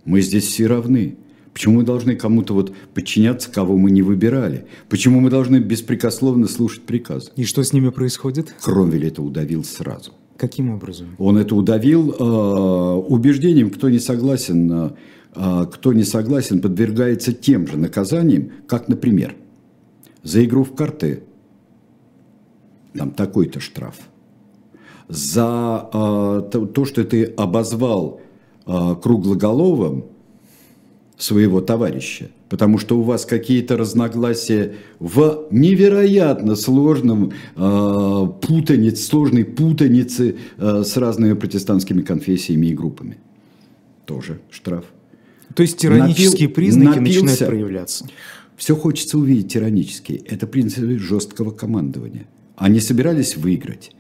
[0.04, 1.16] мы здесь все равны.
[1.58, 4.68] Почему мы должны кому-то вот подчиняться, кого мы не выбирали?
[4.90, 7.32] Почему мы должны беспрекословно слушать приказы?
[7.36, 8.54] И что с ними происходит?
[8.62, 10.12] Кромвель это удавил сразу.
[10.38, 11.16] Каким образом?
[11.18, 14.90] Он это удавил э, убеждением, кто не согласен, э,
[15.34, 19.36] э, кто не согласен, подвергается тем же наказаниям, как, например,
[20.22, 21.24] за игру в карты
[22.96, 23.96] там такой-то штраф,
[25.08, 28.22] за э, то, то, что ты обозвал
[28.68, 30.06] э, круглоголовым,
[31.18, 40.36] своего товарища, потому что у вас какие-то разногласия в невероятно сложном э, путанице, сложной путанице
[40.58, 43.18] э, с разными протестантскими конфессиями и группами.
[44.06, 44.86] Тоже штраф.
[45.56, 48.06] То есть тиранические Напил, признаки напился, начинают проявляться.
[48.56, 50.20] Все хочется увидеть тиранические.
[50.20, 52.28] Это принципы жесткого командования.
[52.56, 53.92] Они собирались выиграть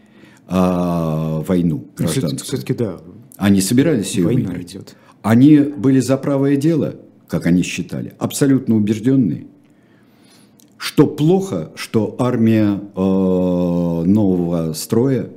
[0.47, 2.39] а, войну ну, гражданскую.
[2.43, 2.99] Все-таки да.
[3.37, 4.71] Они собирались ее Война выиграть.
[4.71, 4.95] Идет.
[5.23, 6.95] Они были за правое дело–
[7.27, 9.47] как они считали, абсолютно убежденные,
[10.77, 15.29] что плохо, что армия э, нового строя,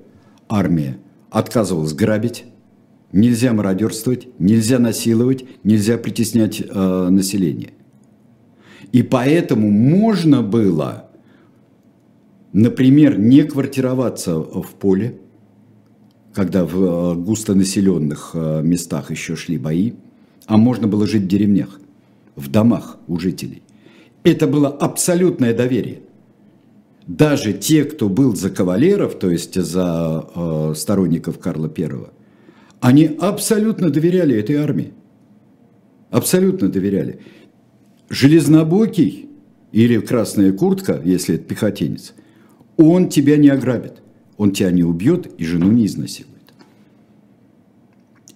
[0.48, 0.98] армия
[1.30, 2.44] отказывалась грабить,
[3.12, 7.72] нельзя мародерствовать, нельзя насиловать, нельзя притеснять э, население.
[8.92, 11.10] И поэтому можно было,
[12.52, 15.18] например, не квартироваться в поле,
[16.34, 19.92] когда в э, густонаселенных э, местах еще шли бои,
[20.50, 21.80] а можно было жить в деревнях,
[22.34, 23.62] в домах у жителей.
[24.24, 26.00] Это было абсолютное доверие.
[27.06, 31.90] Даже те, кто был за кавалеров, то есть за э, сторонников Карла I,
[32.80, 34.92] они абсолютно доверяли этой армии.
[36.10, 37.20] Абсолютно доверяли.
[38.08, 39.28] железнобокий
[39.70, 42.12] или красная куртка, если это пехотинец,
[42.76, 44.02] он тебя не ограбит,
[44.36, 46.52] он тебя не убьет и жену не изнасилует.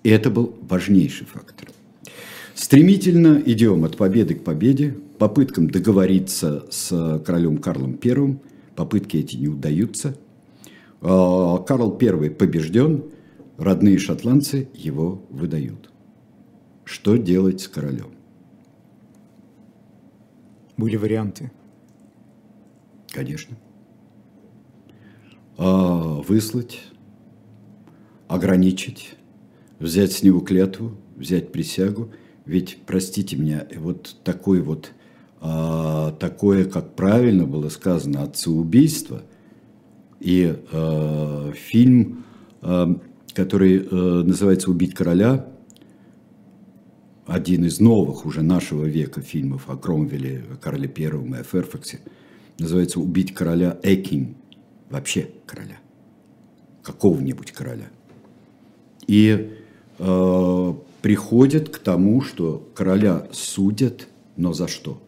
[0.04, 1.73] И это был важнейший фактор.
[2.54, 8.38] Стремительно идем от победы к победе, попыткам договориться с королем Карлом I,
[8.76, 10.16] попытки эти не удаются.
[11.00, 13.04] А, Карл I побежден,
[13.58, 15.90] родные шотландцы его выдают.
[16.84, 18.12] Что делать с королем?
[20.76, 21.50] Были варианты.
[23.10, 23.56] Конечно.
[25.56, 26.82] А, выслать,
[28.28, 29.16] ограничить,
[29.80, 32.12] взять с него клятву, взять присягу.
[32.46, 34.92] Ведь, простите меня, вот такой вот,
[35.40, 39.22] а, такое, как правильно было сказано, отцеубийство
[40.20, 42.24] и а, фильм,
[42.60, 42.98] а,
[43.32, 45.46] который а, называется «Убить короля»,
[47.26, 52.00] один из новых уже нашего века фильмов о Кромвеле, о Карле Первом и о Ферфаксе,
[52.58, 54.36] называется «Убить короля Экинг»,
[54.90, 55.78] вообще короля,
[56.82, 57.86] какого-нибудь короля.
[59.06, 59.52] И
[59.98, 60.74] э,
[61.04, 65.02] приходит к тому, что короля судят, но за что?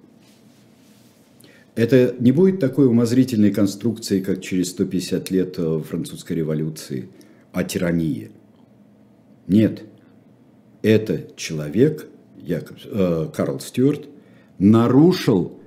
[1.75, 7.09] Это не будет такой умозрительной конструкции, как через 150 лет э, французской революции,
[7.51, 8.31] о тирании.
[9.47, 9.85] Нет–
[10.83, 12.07] это человек,
[12.43, 14.07] Якоб, э, Карл Стюарт,
[14.59, 15.59] нарушил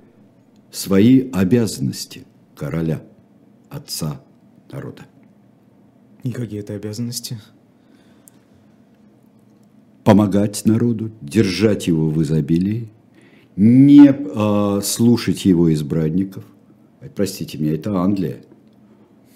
[0.70, 3.02] свои обязанности короля,
[3.68, 4.22] отца
[4.70, 5.06] народа.
[6.22, 7.40] И какие это обязанности?
[10.04, 12.88] Помогать народу, держать его в изобилии,
[13.56, 16.44] не э, слушать его избранников.
[17.14, 18.42] Простите меня, это Англия.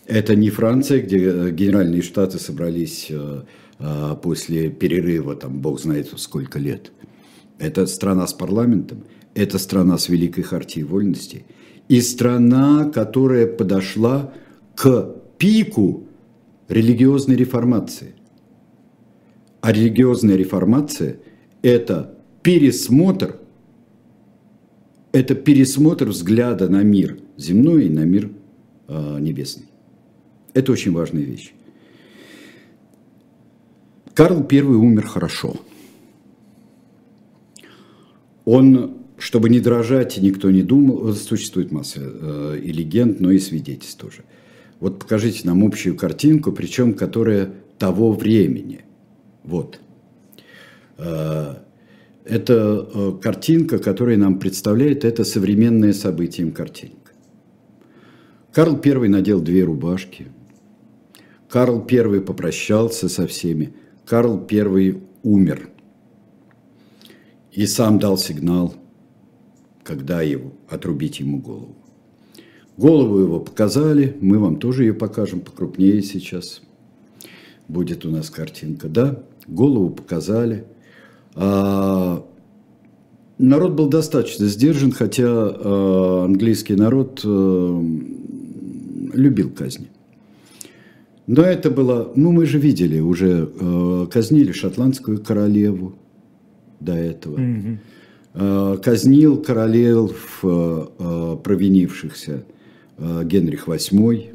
[0.07, 3.43] Это не Франция, где э, генеральные штаты собрались э,
[3.79, 6.93] а, после перерыва, там, бог знает сколько лет.
[7.59, 11.45] Это страна с парламентом, это страна с Великой Хартией Вольности
[11.89, 14.33] и страна, которая подошла
[14.75, 16.07] к пику
[16.69, 18.15] религиозной реформации.
[19.65, 21.17] А религиозная реформация–
[21.63, 23.41] это пересмотр,
[25.11, 28.31] это пересмотр взгляда на мир земной и на мир
[28.89, 29.65] э, небесный.
[30.53, 31.55] Это очень важная вещь.
[34.13, 35.57] Карл I умер хорошо.
[38.45, 43.99] Он, чтобы не дрожать, никто не думал, существует масса э, и легенд, но и свидетельств
[43.99, 44.25] тоже.
[44.81, 48.85] Вот покажите нам общую картинку, причем которая того времени.
[49.45, 49.79] Вот.
[50.99, 51.57] Э,
[52.25, 57.13] это э, картинка, которая нам представляет это современное событием картинка.
[58.53, 60.29] Карл I надел две рубашки.
[61.49, 63.75] Карл I попрощался со всеми.
[64.07, 65.69] Карл I умер
[67.53, 68.75] и сам дал сигнал,
[69.83, 71.77] когда его, отрубить ему голову.
[72.77, 76.63] Голову его показали, мы вам тоже ее покажем покрупнее сейчас.
[77.69, 79.23] Будет у нас картинка, да?
[79.47, 80.65] Голову показали.
[81.35, 82.25] А,
[83.39, 87.81] народ был достаточно сдержан, хотя а, английский народ а,
[89.15, 89.89] любил казни.
[91.27, 95.95] Но это было, ну мы же видели, уже э, казнили шотландскую королеву
[96.81, 97.39] до этого.
[97.39, 97.77] Mm-hmm.
[98.35, 102.45] Э, казнил королев э, э, провинившихся
[102.99, 104.35] э, Генрих VIII.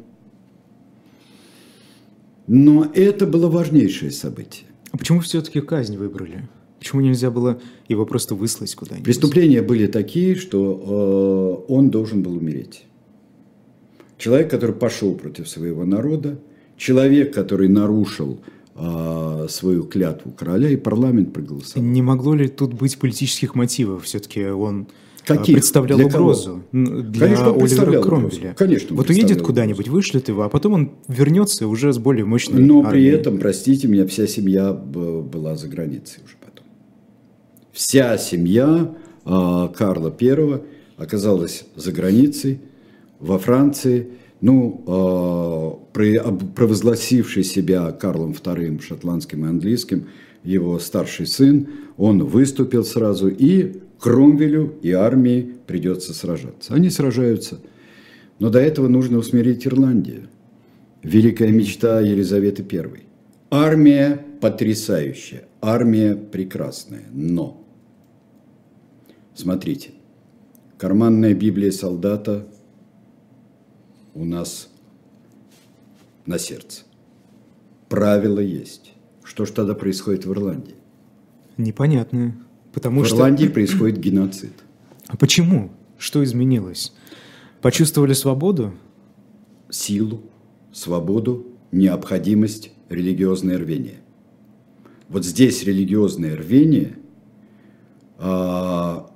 [2.48, 4.66] Но это было важнейшее событие.
[4.92, 6.48] А почему все-таки казнь выбрали?
[6.78, 9.04] Почему нельзя было его просто выслать куда-нибудь?
[9.04, 12.86] Преступления были такие, что э, он должен был умереть.
[14.16, 16.40] Человек, который пошел против своего народа,
[16.76, 18.40] человек, который нарушил
[18.74, 21.86] а, свою клятву короля, и парламент проголосовал.
[21.86, 24.04] Не могло ли тут быть политических мотивов?
[24.04, 24.88] Все-таки он
[25.26, 25.54] Каких?
[25.56, 27.02] представлял для угрозу кого?
[27.02, 28.54] для Конечно, Оливера Кромвеля.
[28.56, 32.82] Конечно, вот уедет куда-нибудь, вышлет его, а потом он вернется уже с более мощной Но
[32.82, 33.10] армией.
[33.10, 36.66] при этом, простите меня, вся семья была за границей уже потом.
[37.72, 40.60] Вся семья э, Карла I
[40.96, 42.60] оказалась за границей,
[43.18, 44.08] во Франции–
[44.40, 50.06] ну, э, провозгласивший себя Карлом II шотландским и английским,
[50.42, 56.74] его старший сын, он выступил сразу, и Кромвелю и армии придется сражаться.
[56.74, 57.60] Они сражаются.
[58.38, 60.28] Но до этого нужно усмирить Ирландию.
[61.02, 63.02] Великая мечта Елизаветы I.
[63.50, 67.62] Армия потрясающая, армия прекрасная, но...
[69.34, 69.90] Смотрите,
[70.78, 72.46] карманная Библия солдата–
[74.14, 74.68] у нас
[76.26, 76.82] на сердце.
[77.88, 78.92] Правила есть.
[79.24, 80.74] Что же тогда происходит в Ирландии?
[81.56, 82.36] Непонятно.
[82.72, 83.16] Потому в что...
[83.16, 84.52] Ирландии происходит геноцид.
[85.08, 85.70] А почему?
[85.98, 86.92] Что изменилось?
[87.62, 88.72] Почувствовали свободу?
[89.68, 90.22] Силу,
[90.72, 93.98] свободу, необходимость, религиозное рвение.
[95.08, 96.96] Вот здесь религиозное рвение
[98.18, 99.10] а,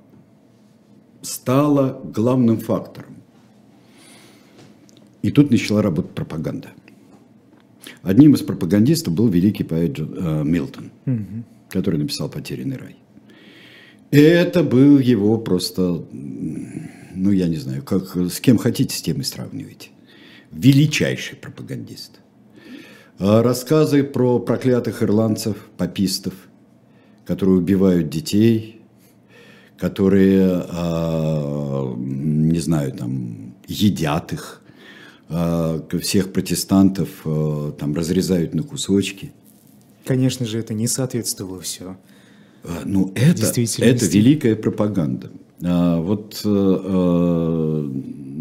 [1.21, 3.15] стало главным фактором.
[5.21, 6.69] И тут начала работать пропаганда.
[8.03, 11.43] Одним из пропагандистов был великий поэт э, Милтон, угу.
[11.69, 12.95] который написал «Потерянный рай».
[14.11, 19.23] Это был его просто, ну я не знаю, как, с кем хотите, с тем и
[19.23, 19.89] сравнивайте.
[20.51, 22.19] Величайший пропагандист.
[23.17, 26.33] А рассказы про проклятых ирландцев, попистов,
[27.25, 28.81] которые убивают детей,
[29.77, 34.61] которые, а, не знаю, там, едят их,
[35.29, 37.09] а, всех протестантов
[37.77, 39.33] там разрезают на кусочки.
[40.05, 41.97] Конечно же, это не соответствовало все.
[42.85, 45.31] Ну, это, это великая пропаганда.
[45.59, 47.91] Вот э, э,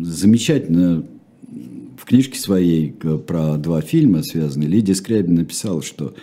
[0.03, 1.07] замечательно
[1.97, 6.15] в книжке своей э, про два фильма связанные Лидия Скрябин написала, что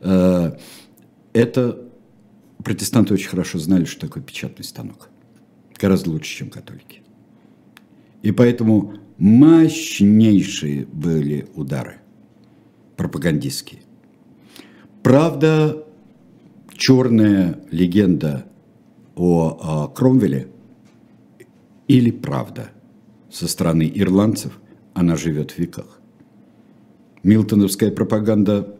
[0.00, 0.52] э,
[1.32, 1.78] это
[2.64, 5.10] протестанты очень хорошо знали, что такое печатный станок.
[5.78, 7.02] Гораздо лучше, чем католики.
[8.22, 11.98] И поэтому мощнейшие были удары
[12.96, 13.82] пропагандистские.
[15.02, 15.85] Правда,
[16.76, 18.46] черная легенда
[19.14, 20.48] о, о Кромвеле
[21.88, 22.70] или правда
[23.30, 24.58] со стороны ирландцев–
[24.96, 26.00] она живет в веках.
[27.22, 28.78] Милтоновская пропаганда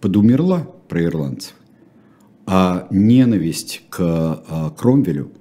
[0.00, 1.54] подумерла про ирландцев,
[2.44, 5.32] а ненависть к а, Кромвелю,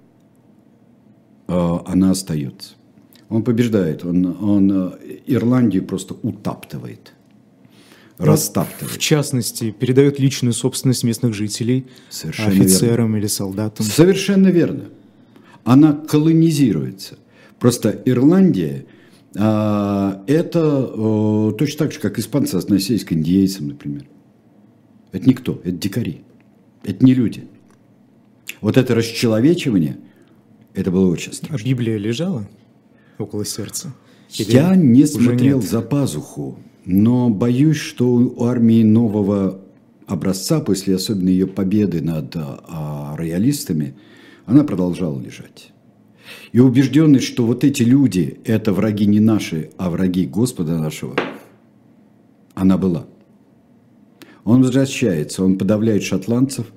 [1.47, 2.75] а, она остается.
[3.27, 7.11] Он побеждает, он, он а, Ирландию просто утаптывает,
[8.25, 8.95] растаптывает.
[8.95, 13.17] В частности, передает личную собственность местных жителей Совершенно офицерам верно.
[13.17, 13.85] или солдатам.
[13.85, 14.85] Совершенно верно.
[15.63, 17.17] Она колонизируется.
[17.59, 18.85] Просто Ирландия–
[19.37, 24.05] а, это точно так же, как испанцы относились к индейцам, например.
[25.11, 26.21] Это никто, это дикари,
[26.83, 27.45] это не люди.
[28.59, 29.97] Вот это расчеловечивание,
[30.73, 31.57] это было очень страшно.
[31.57, 32.47] А Библия лежала
[33.17, 33.93] около сердца?
[34.37, 35.69] Или Я не смотрел нет?
[35.69, 39.61] за пазуху, но боюсь, что у армии нового
[40.07, 43.95] образца, после особенно ее победы над а, роялистами,
[44.45, 45.71] она продолжала лежать.
[46.51, 51.15] И убежденность, что вот эти люди– это враги не наши, а враги Господа нашего,
[52.53, 53.05] она была.
[54.43, 56.67] Он возвращается, он подавляет шотландцев.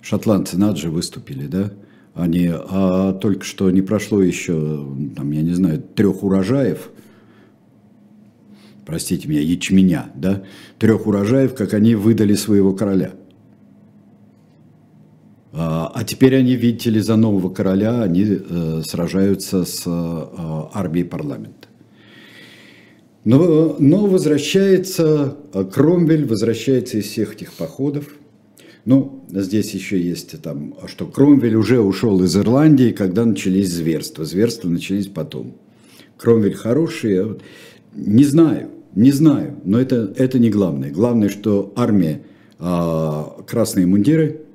[0.00, 1.72] Шотландцы, надо же, выступили, да?
[2.14, 4.86] Они, а только что не прошло еще,
[5.16, 6.90] там, я не знаю, трех урожаев,
[8.86, 10.42] простите меня, ячменя, да,
[10.78, 13.12] трех урожаев, как они выдали своего короля–
[15.56, 19.90] а, а теперь они, видите ли, за нового короля, они э, сражаются с э,
[20.72, 21.68] армией парламента.
[23.24, 28.08] Но, но возвращается э, Кромвель, возвращается из всех этих походов.
[28.84, 34.24] Ну, здесь еще есть там, что Кромвель уже ушел из Ирландии, когда начались зверства.
[34.24, 35.54] Зверства начались потом.
[36.18, 37.38] Кромвель хороший,
[37.94, 40.90] не знаю, не знаю, но это, это не главное.
[40.90, 42.22] Главное, что армия,
[42.58, 44.40] а, красные мундиры–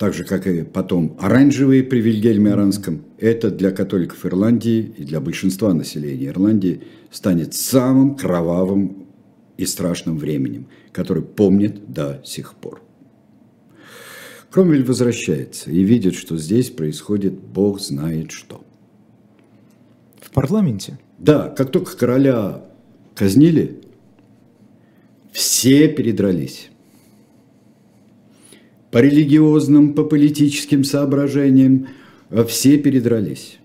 [0.00, 5.20] так же, как и потом оранжевые при Вильгельме Аранском, это для католиков Ирландии и для
[5.20, 9.04] большинства населения Ирландии станет самым кровавым
[9.58, 12.80] и страшным временем, который помнит до сих пор.
[14.50, 18.64] Кромвель возвращается и видит, что здесь происходит бог знает что.
[20.18, 20.98] В парламенте?
[21.20, 22.64] Да, как только короля
[23.14, 23.78] казнили,
[25.32, 26.70] все передрались
[28.90, 31.88] по религиозным, по политическим соображениям,
[32.30, 33.58] э, все передрались.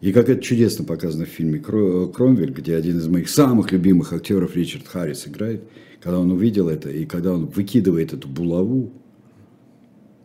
[0.00, 4.56] И как это чудесно показано в фильме «Кромвель», где один из моих самых любимых актеров
[4.56, 5.64] Ричард Харрис играет,
[6.00, 8.92] когда он увидел это, и когда он выкидывает эту булаву,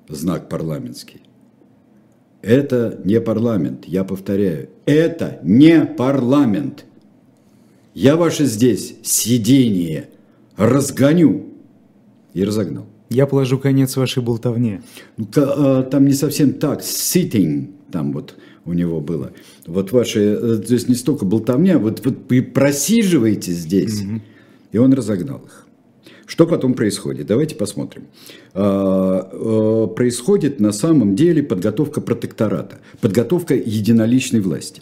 [0.08, 1.22] знак парламентский.
[2.46, 6.86] Это не парламент, я повторяю, это не парламент.
[7.96, 10.10] Я ваше здесь сидение
[10.56, 11.48] разгоню
[12.36, 12.86] и разогнал.
[13.10, 14.84] Я положу конец вашей болтовне.
[15.18, 16.82] Ну, а, там не совсем так.
[16.82, 18.36] Sitting там вот
[18.66, 19.32] у него было.
[19.66, 24.04] Вот ваши, э, то есть не столько болтовня, вот, вот вы просиживаете здесь.
[24.04, 24.22] Угу.
[24.72, 25.65] И он разогнал их.
[26.26, 27.28] Что потом происходит?
[27.28, 28.04] Давайте посмотрим.
[28.54, 34.82] А, а, происходит на самом деле подготовка протектората, подготовка единоличной власти.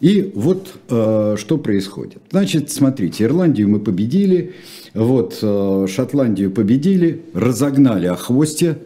[0.00, 2.18] И вот что происходит.
[2.30, 4.52] Значит, смотрите, Ирландию мы победили,
[4.92, 8.76] вот, э, Шотландию победили, разогнали охвостья,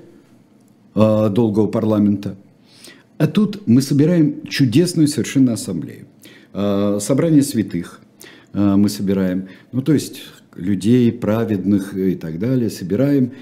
[0.95, 2.37] э, долгого парламента.
[3.19, 6.07] А тут мы собираем чудесную совершенно ассамблею.
[6.53, 8.01] Собрание святых
[8.53, 9.49] мы собираем.
[9.73, 10.23] Ну, то есть
[10.61, 13.33] людей праведных и так далее собираем.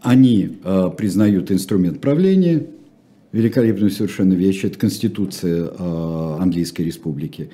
[0.00, 0.58] Они
[0.98, 2.66] признают инструмент правления,
[3.32, 5.70] великолепную совершенно вещь, это Конституция
[6.38, 7.50] Английской Республики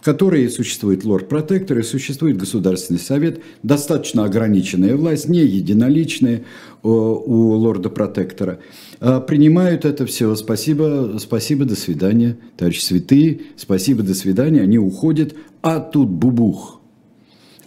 [0.00, 6.42] в которой существует лорд-протектор и существует Государственный совет, достаточно ограниченная власть, не единоличная э,
[6.82, 8.60] у лорда-протектора.
[9.00, 10.34] А принимают это все.
[10.36, 14.62] Спасибо, спасибо, до свидания, товарищи святые, спасибо, до свидания.
[14.62, 16.79] Они уходят, а тут бубух.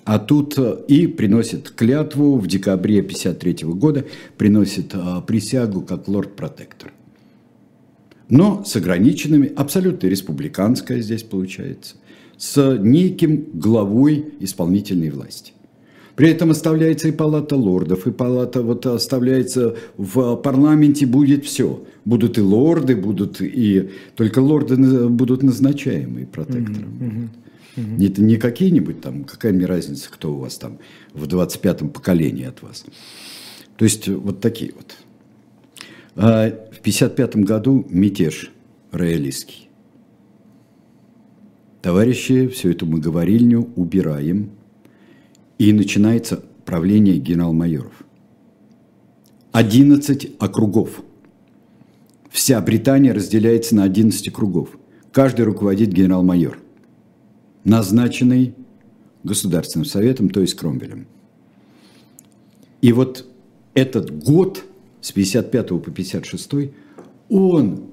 [0.06, 4.06] А тут э, и приносит клятву в декабре 1953 года,
[4.38, 6.92] приносит э, присягу как лорд-протектор.
[8.30, 11.96] Но с ограниченными, абсолютно республиканская здесь получается
[12.38, 15.54] с неким главой исполнительной власти.
[16.16, 21.84] При этом оставляется и палата лордов, и палата вот оставляется в парламенте будет все.
[22.06, 23.90] Будут и лорды, будут и...
[24.16, 24.76] Только лорды
[25.10, 26.92] будут назначаемые протектором.
[27.00, 27.43] Mm-hmm.
[27.76, 30.80] Это не какие-нибудь там, какая мне разница, кто у вас там
[31.14, 32.86] в 25-м поколении от вас.
[33.78, 34.96] То есть вот такие вот.
[36.16, 38.52] А в 55 году мятеж
[38.92, 39.70] роялистский.
[41.82, 44.52] Товарищи, всю эту мы говорильню убираем,
[45.58, 48.04] и начинается правление генерал-майоров.
[49.52, 51.04] 11 округов.
[52.30, 54.70] Вся Британия разделяется на 11 кругов.
[55.12, 56.58] Каждый руководит генерал-майор,
[57.64, 58.56] назначенный
[59.24, 61.08] Государственным советом, то есть Кромвелем.
[62.82, 63.26] И вот
[63.74, 64.64] этот год
[65.00, 66.52] с 55 по 56
[67.30, 67.86] он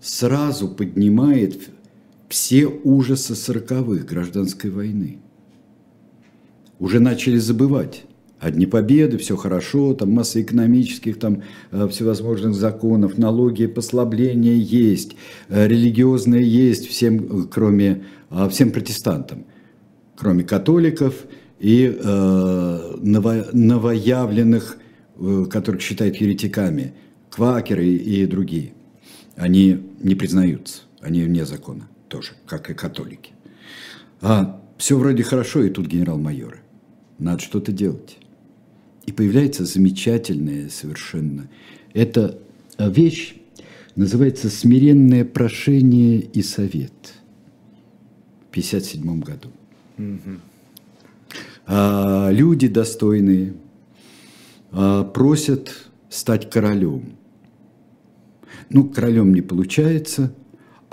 [0.00, 1.70] сразу поднимает
[2.28, 5.18] все ужасы сороковых гражданской войны.
[6.78, 8.04] Уже начали забывать.
[8.40, 15.16] Одни победы, все хорошо, там масса экономических, там э, всевозможных законов, налоги, послабления есть,
[15.48, 19.46] э, религиозные есть всем, кроме, э, всем протестантам,
[20.16, 21.14] кроме католиков
[21.58, 24.76] и э, ново, новоявленных,
[25.16, 26.92] э, которых считают еретиками,
[27.30, 28.74] квакеры и другие.
[29.36, 33.32] Они не признаются, они вне закона тоже, как и католики.
[34.20, 36.58] А все вроде хорошо, и тут генерал-майоры.
[37.18, 38.18] Надо что-то делать.
[39.06, 41.48] И появляется замечательная совершенно.
[41.92, 42.38] Это
[42.78, 43.34] вещь
[43.96, 46.92] называется «Смиренное прошение и совет»
[48.46, 49.50] в 1957 году.
[49.98, 50.40] Угу.
[51.66, 53.54] А, люди достойные
[54.72, 57.16] а, просят стать королем.
[58.70, 60.34] Ну, королем не получается–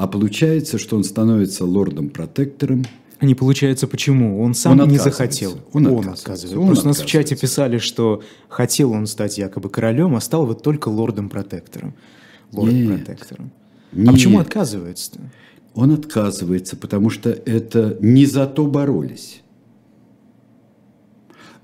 [0.01, 2.85] а получается, что он становится лордом-протектором.
[3.21, 4.41] А не получается почему?
[4.41, 5.59] Он сам он не захотел.
[5.73, 6.59] Он, он отказывается.
[6.59, 10.47] Он Просто у нас в чате писали, что хотел он стать якобы королем, а стал
[10.47, 11.93] вот только лордом-протектором.
[12.51, 13.51] Лорд-протектором.
[13.93, 15.19] А почему отказывается-то?
[15.75, 19.43] Он отказывается, потому что это не за то боролись.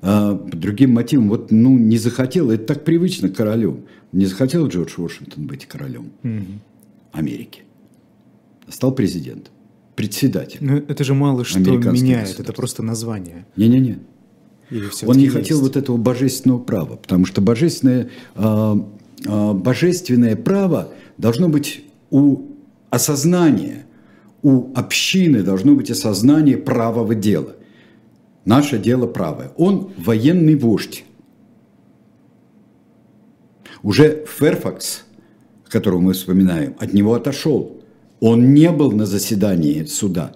[0.03, 3.85] А другим мотивам, вот, ну, не захотел, это так привычно королем.
[4.11, 6.43] Не захотел Джордж Вашингтон быть королем угу.
[7.13, 7.63] Америки
[8.69, 9.53] стал президентом,
[9.97, 10.67] председателем.
[10.67, 13.45] Но это же мало что меняет, это просто название.
[13.57, 13.97] Не-не-не.
[15.05, 18.75] Он не хотел вот этого божественного права, потому что божественное, э,
[19.25, 22.43] э, божественное право должно быть у
[22.91, 23.85] осознания,
[24.43, 27.55] у общины должно быть осознание правого дела.
[28.45, 29.51] Наше дело правое.
[29.57, 31.05] Он военный вождь.
[33.81, 35.05] Уже Ферфакс,
[35.67, 37.76] которого мы вспоминаем, от него отошел.
[38.19, 40.33] Он не был на заседании суда.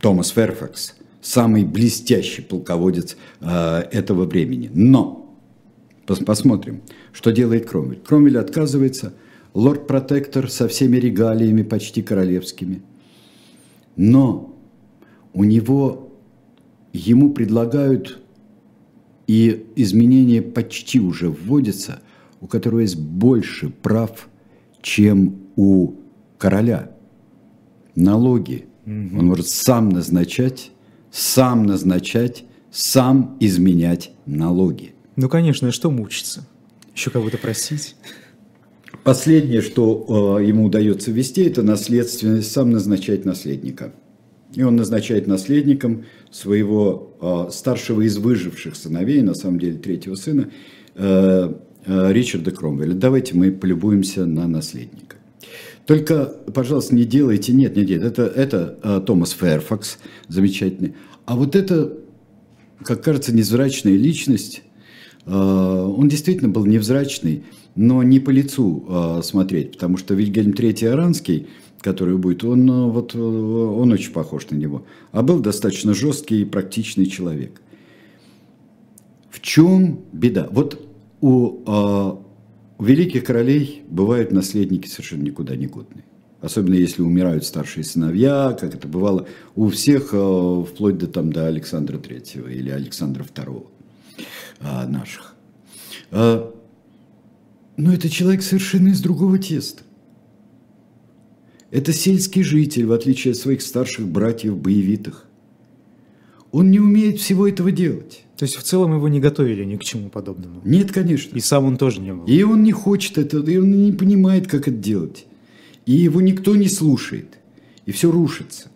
[0.00, 4.70] Томас Ферфакс, самый блестящий полководец э, этого времени.
[4.72, 5.36] Но
[6.06, 6.82] пос посмотрим,
[7.12, 7.98] что делает Кромвель.
[7.98, 9.12] Кромвель отказывается,
[9.54, 12.82] лорд-протектор со всеми регалиями почти королевскими.
[13.96, 14.54] Но
[15.32, 16.12] у него,
[16.92, 18.20] ему предлагают,
[19.26, 22.00] и изменения почти уже вводятся,
[22.40, 24.28] у которого есть больше прав,
[24.80, 25.96] чем у
[26.38, 26.92] короля.
[27.96, 28.66] Налоги.
[28.86, 29.18] Угу.
[29.18, 30.70] Он может сам назначать,
[31.10, 34.94] сам назначать, сам изменять налоги.
[35.16, 36.46] Ну, конечно, что мучиться?
[36.94, 37.96] Еще кого-то просить?
[39.02, 43.92] Последнее, что э, ему удается ввести, это наследственность, сам назначать наследника.
[44.54, 50.50] И он назначает наследником своего э, старшего из выживших сыновей, на самом деле третьего сына,
[50.94, 51.52] э,
[51.84, 52.94] э, Ричарда Кромвеля.
[52.94, 55.17] Давайте мы полюбуемся на наследника.
[55.88, 59.96] Только, пожалуйста, не делайте, нет, нет, нет, это, это э, Томас Ферфакс,
[60.28, 60.94] замечательный.
[61.24, 61.94] А вот это,
[62.84, 64.62] как кажется, невзрачная личность,
[65.24, 71.48] он действительно был невзрачный, но не по лицу смотреть, потому что Вильгельм III Аранский,
[71.80, 77.06] который будет, он, вот, он очень похож на него, а был достаточно жесткий и практичный
[77.06, 77.60] человек.
[79.30, 80.48] В чем беда?
[80.50, 80.86] Вот
[81.20, 82.18] у,
[82.78, 86.04] у великих королей бывают наследники совершенно никуда не годные.
[86.40, 89.26] Особенно если умирают старшие сыновья, как это бывало
[89.56, 93.66] у всех, э, вплоть до, там, до Александра Третьего или Александра Второго
[94.60, 95.34] э, наших.
[96.12, 96.48] Э,
[97.76, 99.82] но это человек совершенно из другого теста.
[101.72, 105.26] Это сельский житель, в отличие от своих старших братьев боевитых.
[106.52, 108.24] Он не умеет всего этого делать.
[108.38, 110.60] То есть в целом его не готовили ни к чему подобному?
[110.64, 111.36] Нет, конечно.
[111.36, 112.24] И сам он тоже не был?
[112.24, 115.26] И он не хочет этого, и он не понимает, как это делать.
[115.86, 117.36] И его никто не слушает.
[117.84, 118.68] И все рушится.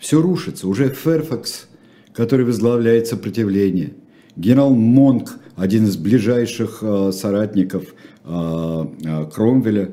[0.00, 0.66] Все рушится.
[0.66, 1.68] Уже Ферфакс,
[2.12, 3.92] который возглавляет сопротивление.
[4.34, 7.84] Генерал Монк, один из ближайших э, соратников
[8.24, 9.92] э, э, Кромвеля,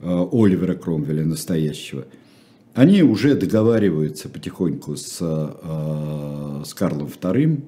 [0.00, 2.04] Оливера Кромвеля настоящего,
[2.76, 7.62] они уже договариваются потихоньку с, э, с Карлом II,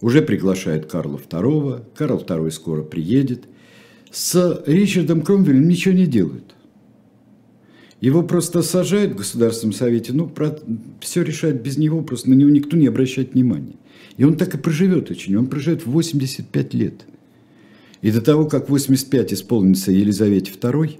[0.00, 3.46] уже приглашают Карла II, Карл II скоро приедет.
[4.12, 6.54] С Ричардом Кромвелем ничего не делают.
[8.00, 10.56] Его просто сажают в Государственном Совете, ну, про,
[11.00, 13.74] все решает без него, просто на него никто не обращает внимания.
[14.18, 17.06] И он так и проживет очень, он проживет 85 лет.
[18.02, 20.96] И до того, как 85 исполнится Елизавете II,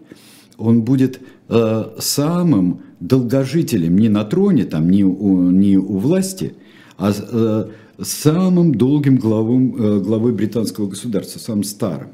[0.56, 6.54] он будет э, самым долгожителем не на троне, там, не, у, не у власти,
[6.96, 7.68] а э,
[8.02, 12.10] самым долгим главом, э, главой британского государства, самым старым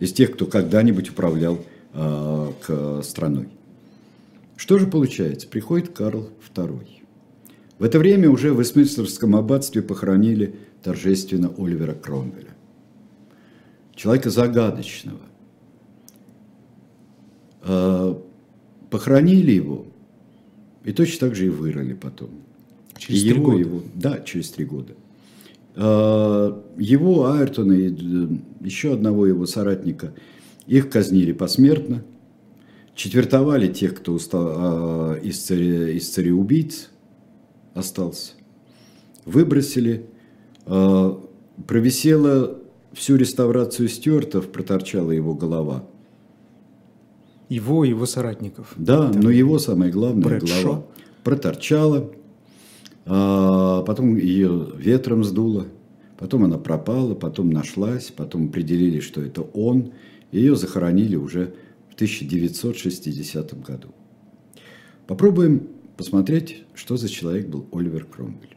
[0.00, 1.58] из тех, кто когда-нибудь управлял
[1.92, 3.48] э, к страной.
[4.56, 5.48] Что же получается?
[5.48, 6.80] Приходит Карл II.
[7.78, 12.54] В это время уже в Вестминстерском аббатстве похоронили торжественно Оливера Кромвеля.
[13.94, 15.20] Человека загадочного.
[18.94, 19.86] Похоронили его,
[20.84, 22.30] и точно так же и вырыли потом.
[22.96, 23.58] Через три года?
[23.58, 24.92] Его, да, через три года.
[25.74, 28.28] А, его, Айртона и э,
[28.60, 30.14] еще одного его соратника,
[30.66, 32.02] их казнили посмертно–
[32.94, 36.90] четвертовали тех, кто устал, а, из, царя, из цареубийц
[37.74, 38.32] остался.
[39.24, 40.06] Выбросили,
[40.66, 41.20] а,
[41.66, 42.58] провисела
[42.92, 45.84] всю реставрацию Стюартов, проторчала его голова.
[47.48, 48.72] Его и его соратников.
[48.76, 50.62] Да, Там но его самое главное Брэдшо.
[50.62, 50.86] голова
[51.22, 52.10] проторчала,
[53.06, 55.66] а потом ее ветром сдуло,
[56.18, 59.92] потом она пропала, потом нашлась, потом определили, что это он,
[60.32, 61.54] ее захоронили уже
[61.90, 63.88] в 1960 году.
[65.06, 68.56] Попробуем посмотреть, что за человек был Оливер Кромвель.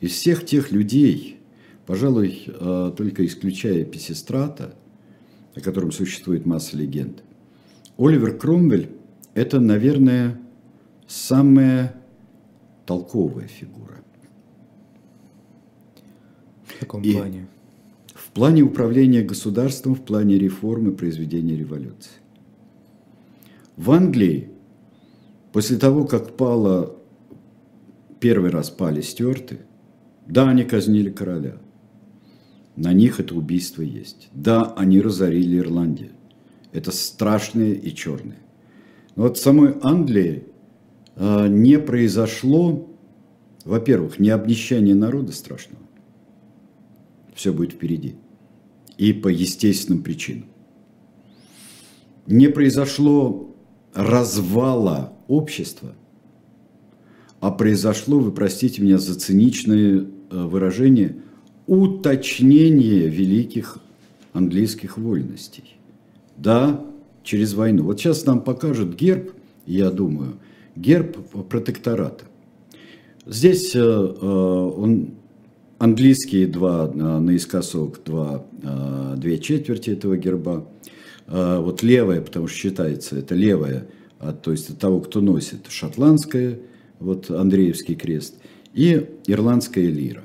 [0.00, 1.38] Из всех тех людей,
[1.86, 4.74] пожалуй, э, только исключая Писистрата,
[5.54, 7.22] о котором существует масса легенд,
[7.98, 8.90] Оливер Кромвель–
[9.34, 10.38] это, наверное,
[11.06, 11.94] самая
[12.84, 14.02] толковая фигура.
[16.64, 17.46] В каком И плане?
[18.14, 22.12] В плане управления государством, в плане реформы, произведения революции.
[23.76, 24.50] В Англии,
[25.52, 26.96] после того, как пало,
[28.20, 29.60] первый раз пали стюарты,
[30.26, 31.56] да, они казнили короля.
[32.74, 34.28] На них это убийство есть.
[34.34, 36.10] Да, они разорили Ирландию.
[36.72, 38.38] Это страшное и черное.
[39.14, 40.44] Но вот в самой Англии
[41.16, 42.88] э, не произошло,
[43.64, 45.82] во-первых, не обнищание народа страшного.
[47.34, 48.16] Все будет впереди.
[48.98, 50.46] И по естественным причинам.
[52.26, 53.54] Не произошло
[53.94, 55.94] развала общества,
[57.40, 61.16] а произошло, вы простите меня за циничное э, выражение,
[61.66, 63.78] уточнение великих
[64.32, 65.76] английских вольностей.
[66.36, 66.84] Да,
[67.22, 67.84] через войну.
[67.84, 69.32] Вот сейчас нам покажут герб,
[69.66, 70.34] я думаю,
[70.76, 71.16] герб
[71.48, 72.24] протектората.
[73.24, 75.10] Здесь э, э, он
[75.78, 78.46] английские два наискосок, два,
[79.16, 80.66] две четверти этого герба–
[81.26, 83.88] вот левая, потому что считается, это левая,
[84.42, 86.60] то есть от того, кто носит, шотландская,
[86.98, 88.36] вот Андреевский крест,
[88.72, 90.22] и ирландская лира.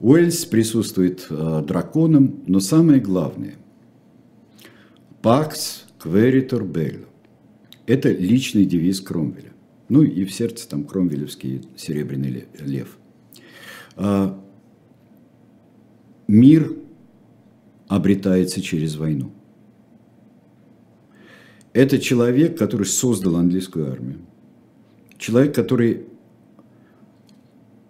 [0.00, 3.56] Уэльс присутствует э, драконом, но самое главное–
[5.22, 7.06] «Pax queritor bello»–
[7.86, 9.52] это личный девиз Кромвеля.
[9.88, 12.98] Ну и в сердце там кромвелевский серебряный лев.
[13.96, 14.38] А,
[16.26, 16.76] мир
[17.88, 19.32] обретается через войну.
[21.72, 24.18] Это человек, который создал английскую армию.
[25.16, 26.06] Человек, который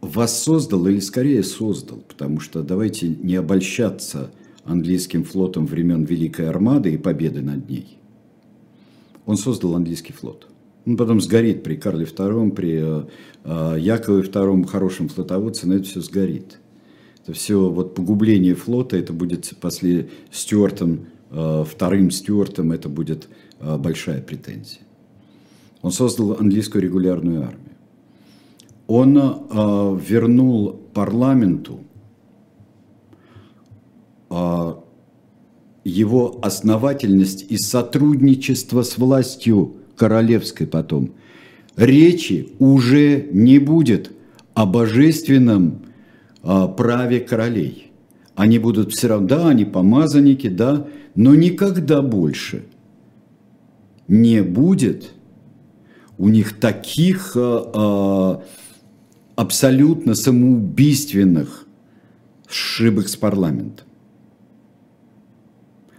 [0.01, 4.31] воссоздал или скорее создал, потому что давайте не обольщаться
[4.69, 7.99] английским флотом времен Великой Армады и победы над ней.
[9.27, 10.47] Он создал английский флот.
[10.87, 13.05] Он потом сгорит при Карле II, при э,
[13.45, 16.59] э, Якове II, хорошем флотоводце, но это все сгорит.
[17.23, 23.29] Это все вот погубление флота, это будет после Стюартом, э, вторым Стюартом, это будет
[23.61, 24.83] большая претензия.
[25.83, 27.75] Он создал английскую регулярную армию.
[28.87, 29.15] Он
[29.99, 31.81] вернул парламенту
[35.85, 41.13] его основательность и сотрудничество с властью королевской потом,
[41.77, 44.13] речи уже не будет
[44.55, 45.83] о божественном
[46.43, 47.91] а, праве королей.
[48.35, 52.65] Они будут все равно, да, они помазанники, да, но никогда больше
[54.07, 55.11] не будет
[56.17, 58.45] у них таких а, а,
[59.37, 61.67] абсолютно самоубийственных
[62.49, 63.88] сшибок с парламентом.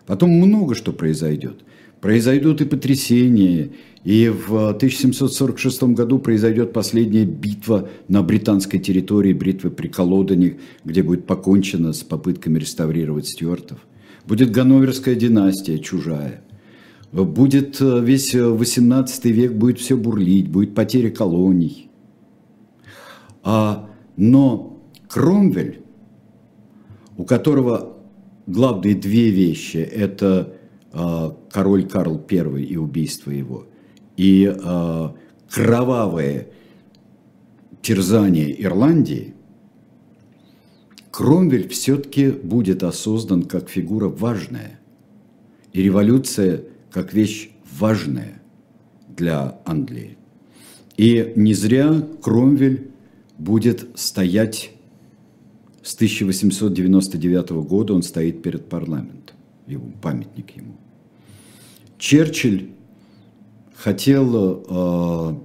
[0.10, 1.60] Потом много что произойдет.
[2.02, 3.70] Произойдут и потрясения,
[4.04, 11.28] и в 1746 году произойдет последняя битва на британской территории, битва при Колодане, где будет
[11.28, 13.78] покончено с попытками реставрировать стюартов.
[14.26, 16.42] Будет Ганноверская династия чужая.
[17.12, 21.92] Будет э, весь 18 век, будет все бурлить, будет потеря колоний.
[23.44, 23.88] А,
[24.18, 25.82] но Кромвель,
[27.16, 27.99] у которого
[28.50, 30.56] главные две вещи– это
[30.92, 33.68] э, король Карл I и убийство его,
[34.18, 35.10] и э,
[35.50, 36.48] кровавое
[37.82, 39.34] терзание Ирландии,
[41.12, 44.80] Кромвель все-таки будет осоздан как фигура важная,
[45.74, 48.42] и революция как вещь важная
[49.16, 50.18] для Англии.
[50.98, 52.92] И не зря Кромвель
[53.38, 54.72] будет стоять
[55.84, 59.36] с 1899 года он стоит перед парламентом,
[59.68, 60.76] его памятник ему.
[61.98, 62.70] Черчилль
[63.76, 65.36] хотел, э,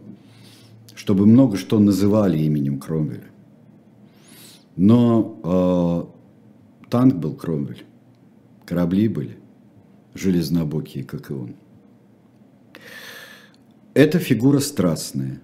[0.95, 3.30] чтобы много что называли именем Кромвеля.
[4.76, 6.09] Но
[6.82, 7.85] э, танк был Кромвель,
[8.64, 9.37] корабли были
[10.14, 11.55] железнобокие, как и он.
[13.95, 15.41] Эта фигура страстная.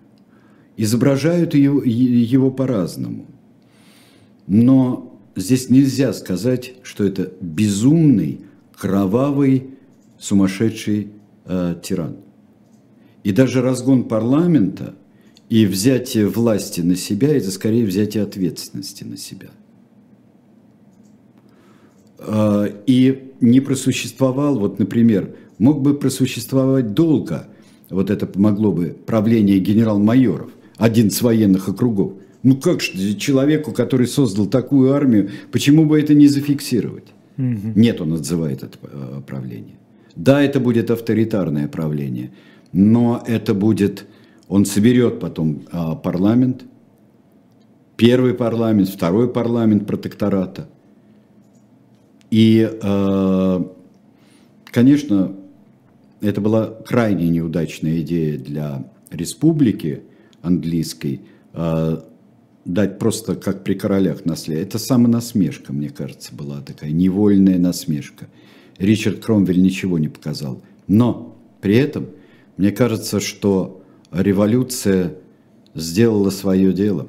[0.76, 3.26] Изображают его, его по-разному–
[4.50, 8.40] но здесь нельзя сказать, что это безумный,
[8.76, 9.70] кровавый,
[10.18, 11.12] сумасшедший
[11.44, 12.16] э, тиран.
[13.22, 14.96] И даже разгон парламента
[15.48, 19.50] и взятие власти на себя– это скорее взятие ответственности на себя.
[22.18, 27.46] Э, и не просуществовал, вот, например, мог бы просуществовать долго,
[27.88, 34.06] вот это помогло бы правление генерал-майоров, один из военных округов– ну как же человеку, который
[34.06, 37.08] создал такую армию, почему бы это не зафиксировать?
[37.36, 37.72] Угу.
[37.74, 39.76] Нет, он отзывает это э, правление.
[40.16, 42.32] Да, это будет авторитарное правление,
[42.72, 44.06] но это будет,
[44.48, 46.64] он соберет потом а, парламент,
[47.96, 50.68] первый парламент, второй парламент протектората.
[52.30, 53.72] И, а,
[54.64, 55.34] конечно,
[56.20, 60.02] это была крайне неудачная идея для республики
[60.42, 61.22] английской,
[61.52, 62.04] а,
[62.64, 64.64] дать просто как при королях наследие.
[64.64, 68.26] Это самонасмешка, мне кажется, была такая невольная насмешка.
[68.78, 70.62] Ричард Кромвель ничего не показал.
[70.86, 72.08] Но при этом
[72.56, 73.82] мне кажется, что
[74.12, 75.14] революция
[75.74, 77.08] сделала свое дело.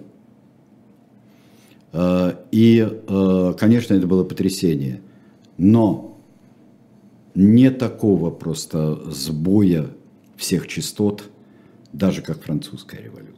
[1.93, 5.01] А, и, а, конечно, это было потрясение.
[5.57, 6.17] Но
[7.35, 9.87] не такого просто сбоя
[10.37, 11.29] всех частот,
[11.93, 13.30] даже как французская революция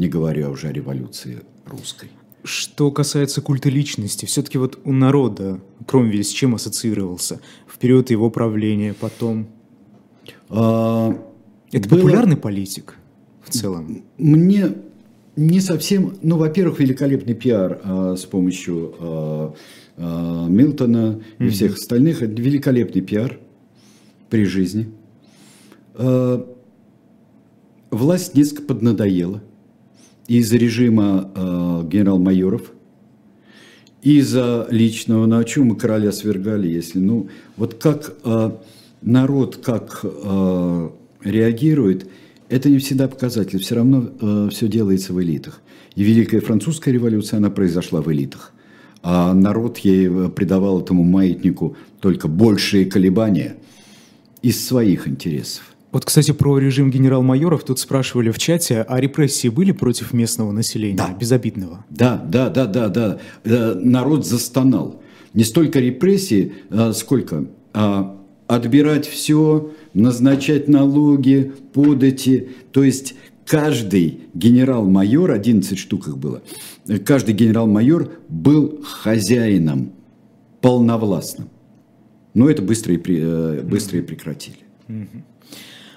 [0.00, 2.08] не говоря уже о революции русской.
[2.42, 8.30] Что касается культа личности, все-таки вот у народа Кромвель с чем ассоциировался в период его
[8.30, 9.46] правления, потом?
[10.48, 11.14] А,
[11.70, 11.98] Это было...
[11.98, 12.96] популярный политик
[13.44, 14.02] в целом?
[14.16, 14.72] Мне
[15.36, 19.54] не совсем, ну, во-первых, великолепный пиар а, с помощью а,
[19.98, 21.48] а, Милтона и mm-hmm.
[21.50, 23.38] всех остальных, это великолепный пиар
[24.30, 24.90] при жизни.
[25.92, 26.48] А,
[27.90, 29.42] власть несколько поднадоела
[30.30, 32.70] из режима э, генерал-майоров,
[34.00, 38.50] из-за личного, на чем мы короля свергали, если, ну, вот как э,
[39.02, 40.90] народ, как э,
[41.24, 42.08] реагирует,
[42.48, 45.62] это не всегда показатель, все равно э, все делается в элитах.
[45.96, 48.52] И Великая Французская революция, она произошла в элитах.
[49.02, 53.56] А народ ей э, придавал этому маятнику только большие колебания
[54.42, 55.69] из своих интересов.
[55.92, 60.96] Вот, кстати, про режим генерал-майоров тут спрашивали в чате, а репрессии были против местного населения,
[60.96, 61.16] да.
[61.18, 61.84] безобидного?
[61.90, 63.18] Да, да, да, да, да.
[63.44, 65.02] Э, народ застонал.
[65.34, 68.16] Не столько репрессии, а сколько а,
[68.46, 72.48] отбирать все, назначать налоги, подати.
[72.72, 73.14] То есть
[73.46, 76.42] каждый генерал-майор, 11 штук их было,
[77.04, 79.92] каждый генерал-майор был хозяином,
[80.60, 81.48] полновластным.
[82.34, 84.58] Но это быстро и, э, быстро и прекратили.
[84.88, 85.04] А,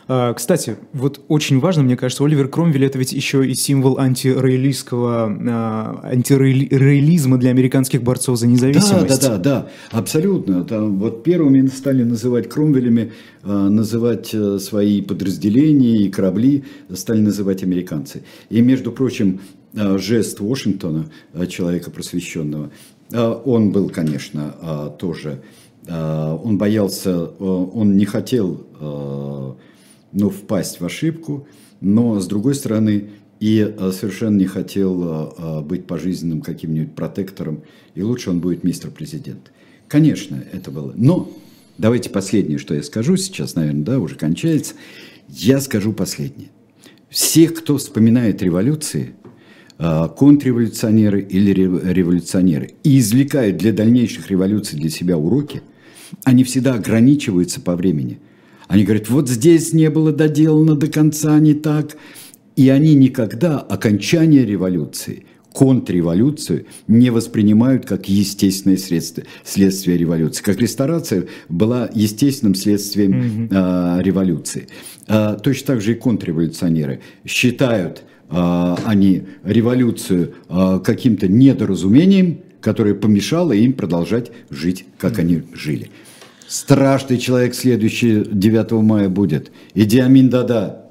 [0.08, 6.00] кстати, вот очень важно, мне кажется, Оливер Кромвель это ведь еще и символ антироялистского, а,
[6.04, 9.08] антироялизма для американских борцов за независимость.
[9.08, 10.66] Да, да, да, да, абсолютно.
[10.66, 17.64] Там, вот первыми стали называть Кромвелями, а, называть э, свои подразделения и корабли, стали называть
[17.64, 18.24] американцы.
[18.50, 19.40] И, между прочим,
[19.74, 21.06] жест Вашингтона,
[21.48, 22.70] человека просвещенного,
[23.12, 25.42] он был, конечно, тоже,
[25.90, 28.68] он боялся, он не хотел
[30.14, 31.48] ну, впасть в ошибку,
[31.82, 33.10] но с другой стороны
[33.40, 37.64] и э, совершенно не хотел э, э, быть пожизненным каким-нибудь протектором,
[37.96, 39.52] и лучше он будет мистер-президент.
[39.88, 40.94] Конечно, это было.
[40.96, 41.30] Но
[41.78, 44.76] давайте последнее, что я скажу сейчас, наверное, да, уже кончается.
[45.28, 46.50] Я скажу последнее.
[47.10, 49.14] Всех, кто вспоминает революции,
[49.78, 55.62] контрреволюционеры или революционеры, и извлекают для дальнейших революций для себя уроки,
[56.24, 58.20] они всегда ограничиваются по времени–
[58.68, 61.98] они говорят, вот здесь не было доделано до конца не так.
[62.56, 70.44] И они никогда окончание революции, контрреволюцию не воспринимают как естественное средство, следствие революции.
[70.44, 73.48] Как ресторация была естественным следствием mm-hmm.
[73.52, 74.68] а, революции.
[75.08, 83.52] А, точно так же и контрреволюционеры считают а, они революцию а, каким-то недоразумением, которое помешало
[83.52, 85.22] им продолжать жить, как mm-hmm.
[85.22, 85.92] они жили.
[86.48, 89.52] Страшный человек следующий 9 мая будет.
[89.74, 90.84] Идиамин Дада.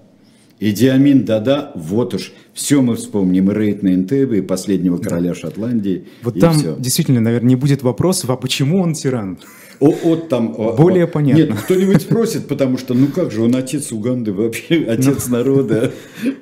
[0.61, 6.07] Идиамин Дада, вот уж, все мы вспомним, и рейд на Энтебе, и последнего короля Шотландии.
[6.23, 6.77] Вот там все.
[6.79, 9.39] действительно, наверное, не будет вопросов, а почему он тиран?
[9.81, 11.41] О, от там, Более о, понятно.
[11.43, 15.93] Нет, кто-нибудь спросит, потому что, ну как же, он отец Уганды, вообще отец ну, народа.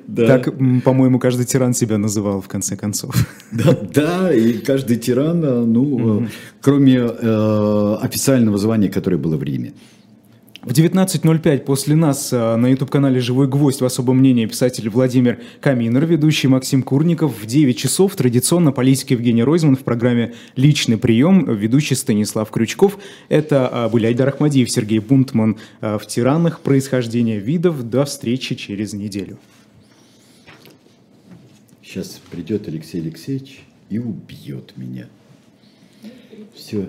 [0.07, 0.27] Да.
[0.27, 0.53] Так,
[0.83, 3.15] по-моему, каждый тиран себя называл, в конце концов.
[3.51, 6.27] Да, да и каждый тиран, э, ну, угу.
[6.61, 9.73] кроме э, официального звания, которое было в Риме.
[10.63, 16.05] В 19.05 после нас э, на YouTube-канале «Живой гвоздь» в особом мнении писатель Владимир Каминер,
[16.05, 17.41] ведущий Максим Курников.
[17.41, 22.99] В 9 часов традиционно политик Евгений Ройзман в программе «Личный прием», ведущий Станислав Крючков.
[23.27, 26.59] Это э, были Айдар Ахмадиев, Сергей Бунтман э, в «Тиранах.
[26.59, 27.89] Происхождение видов».
[27.89, 29.39] До встречи через неделю.
[31.83, 35.07] Сейчас придет Алексей Алексеевич и убьет меня.
[36.53, 36.87] Все.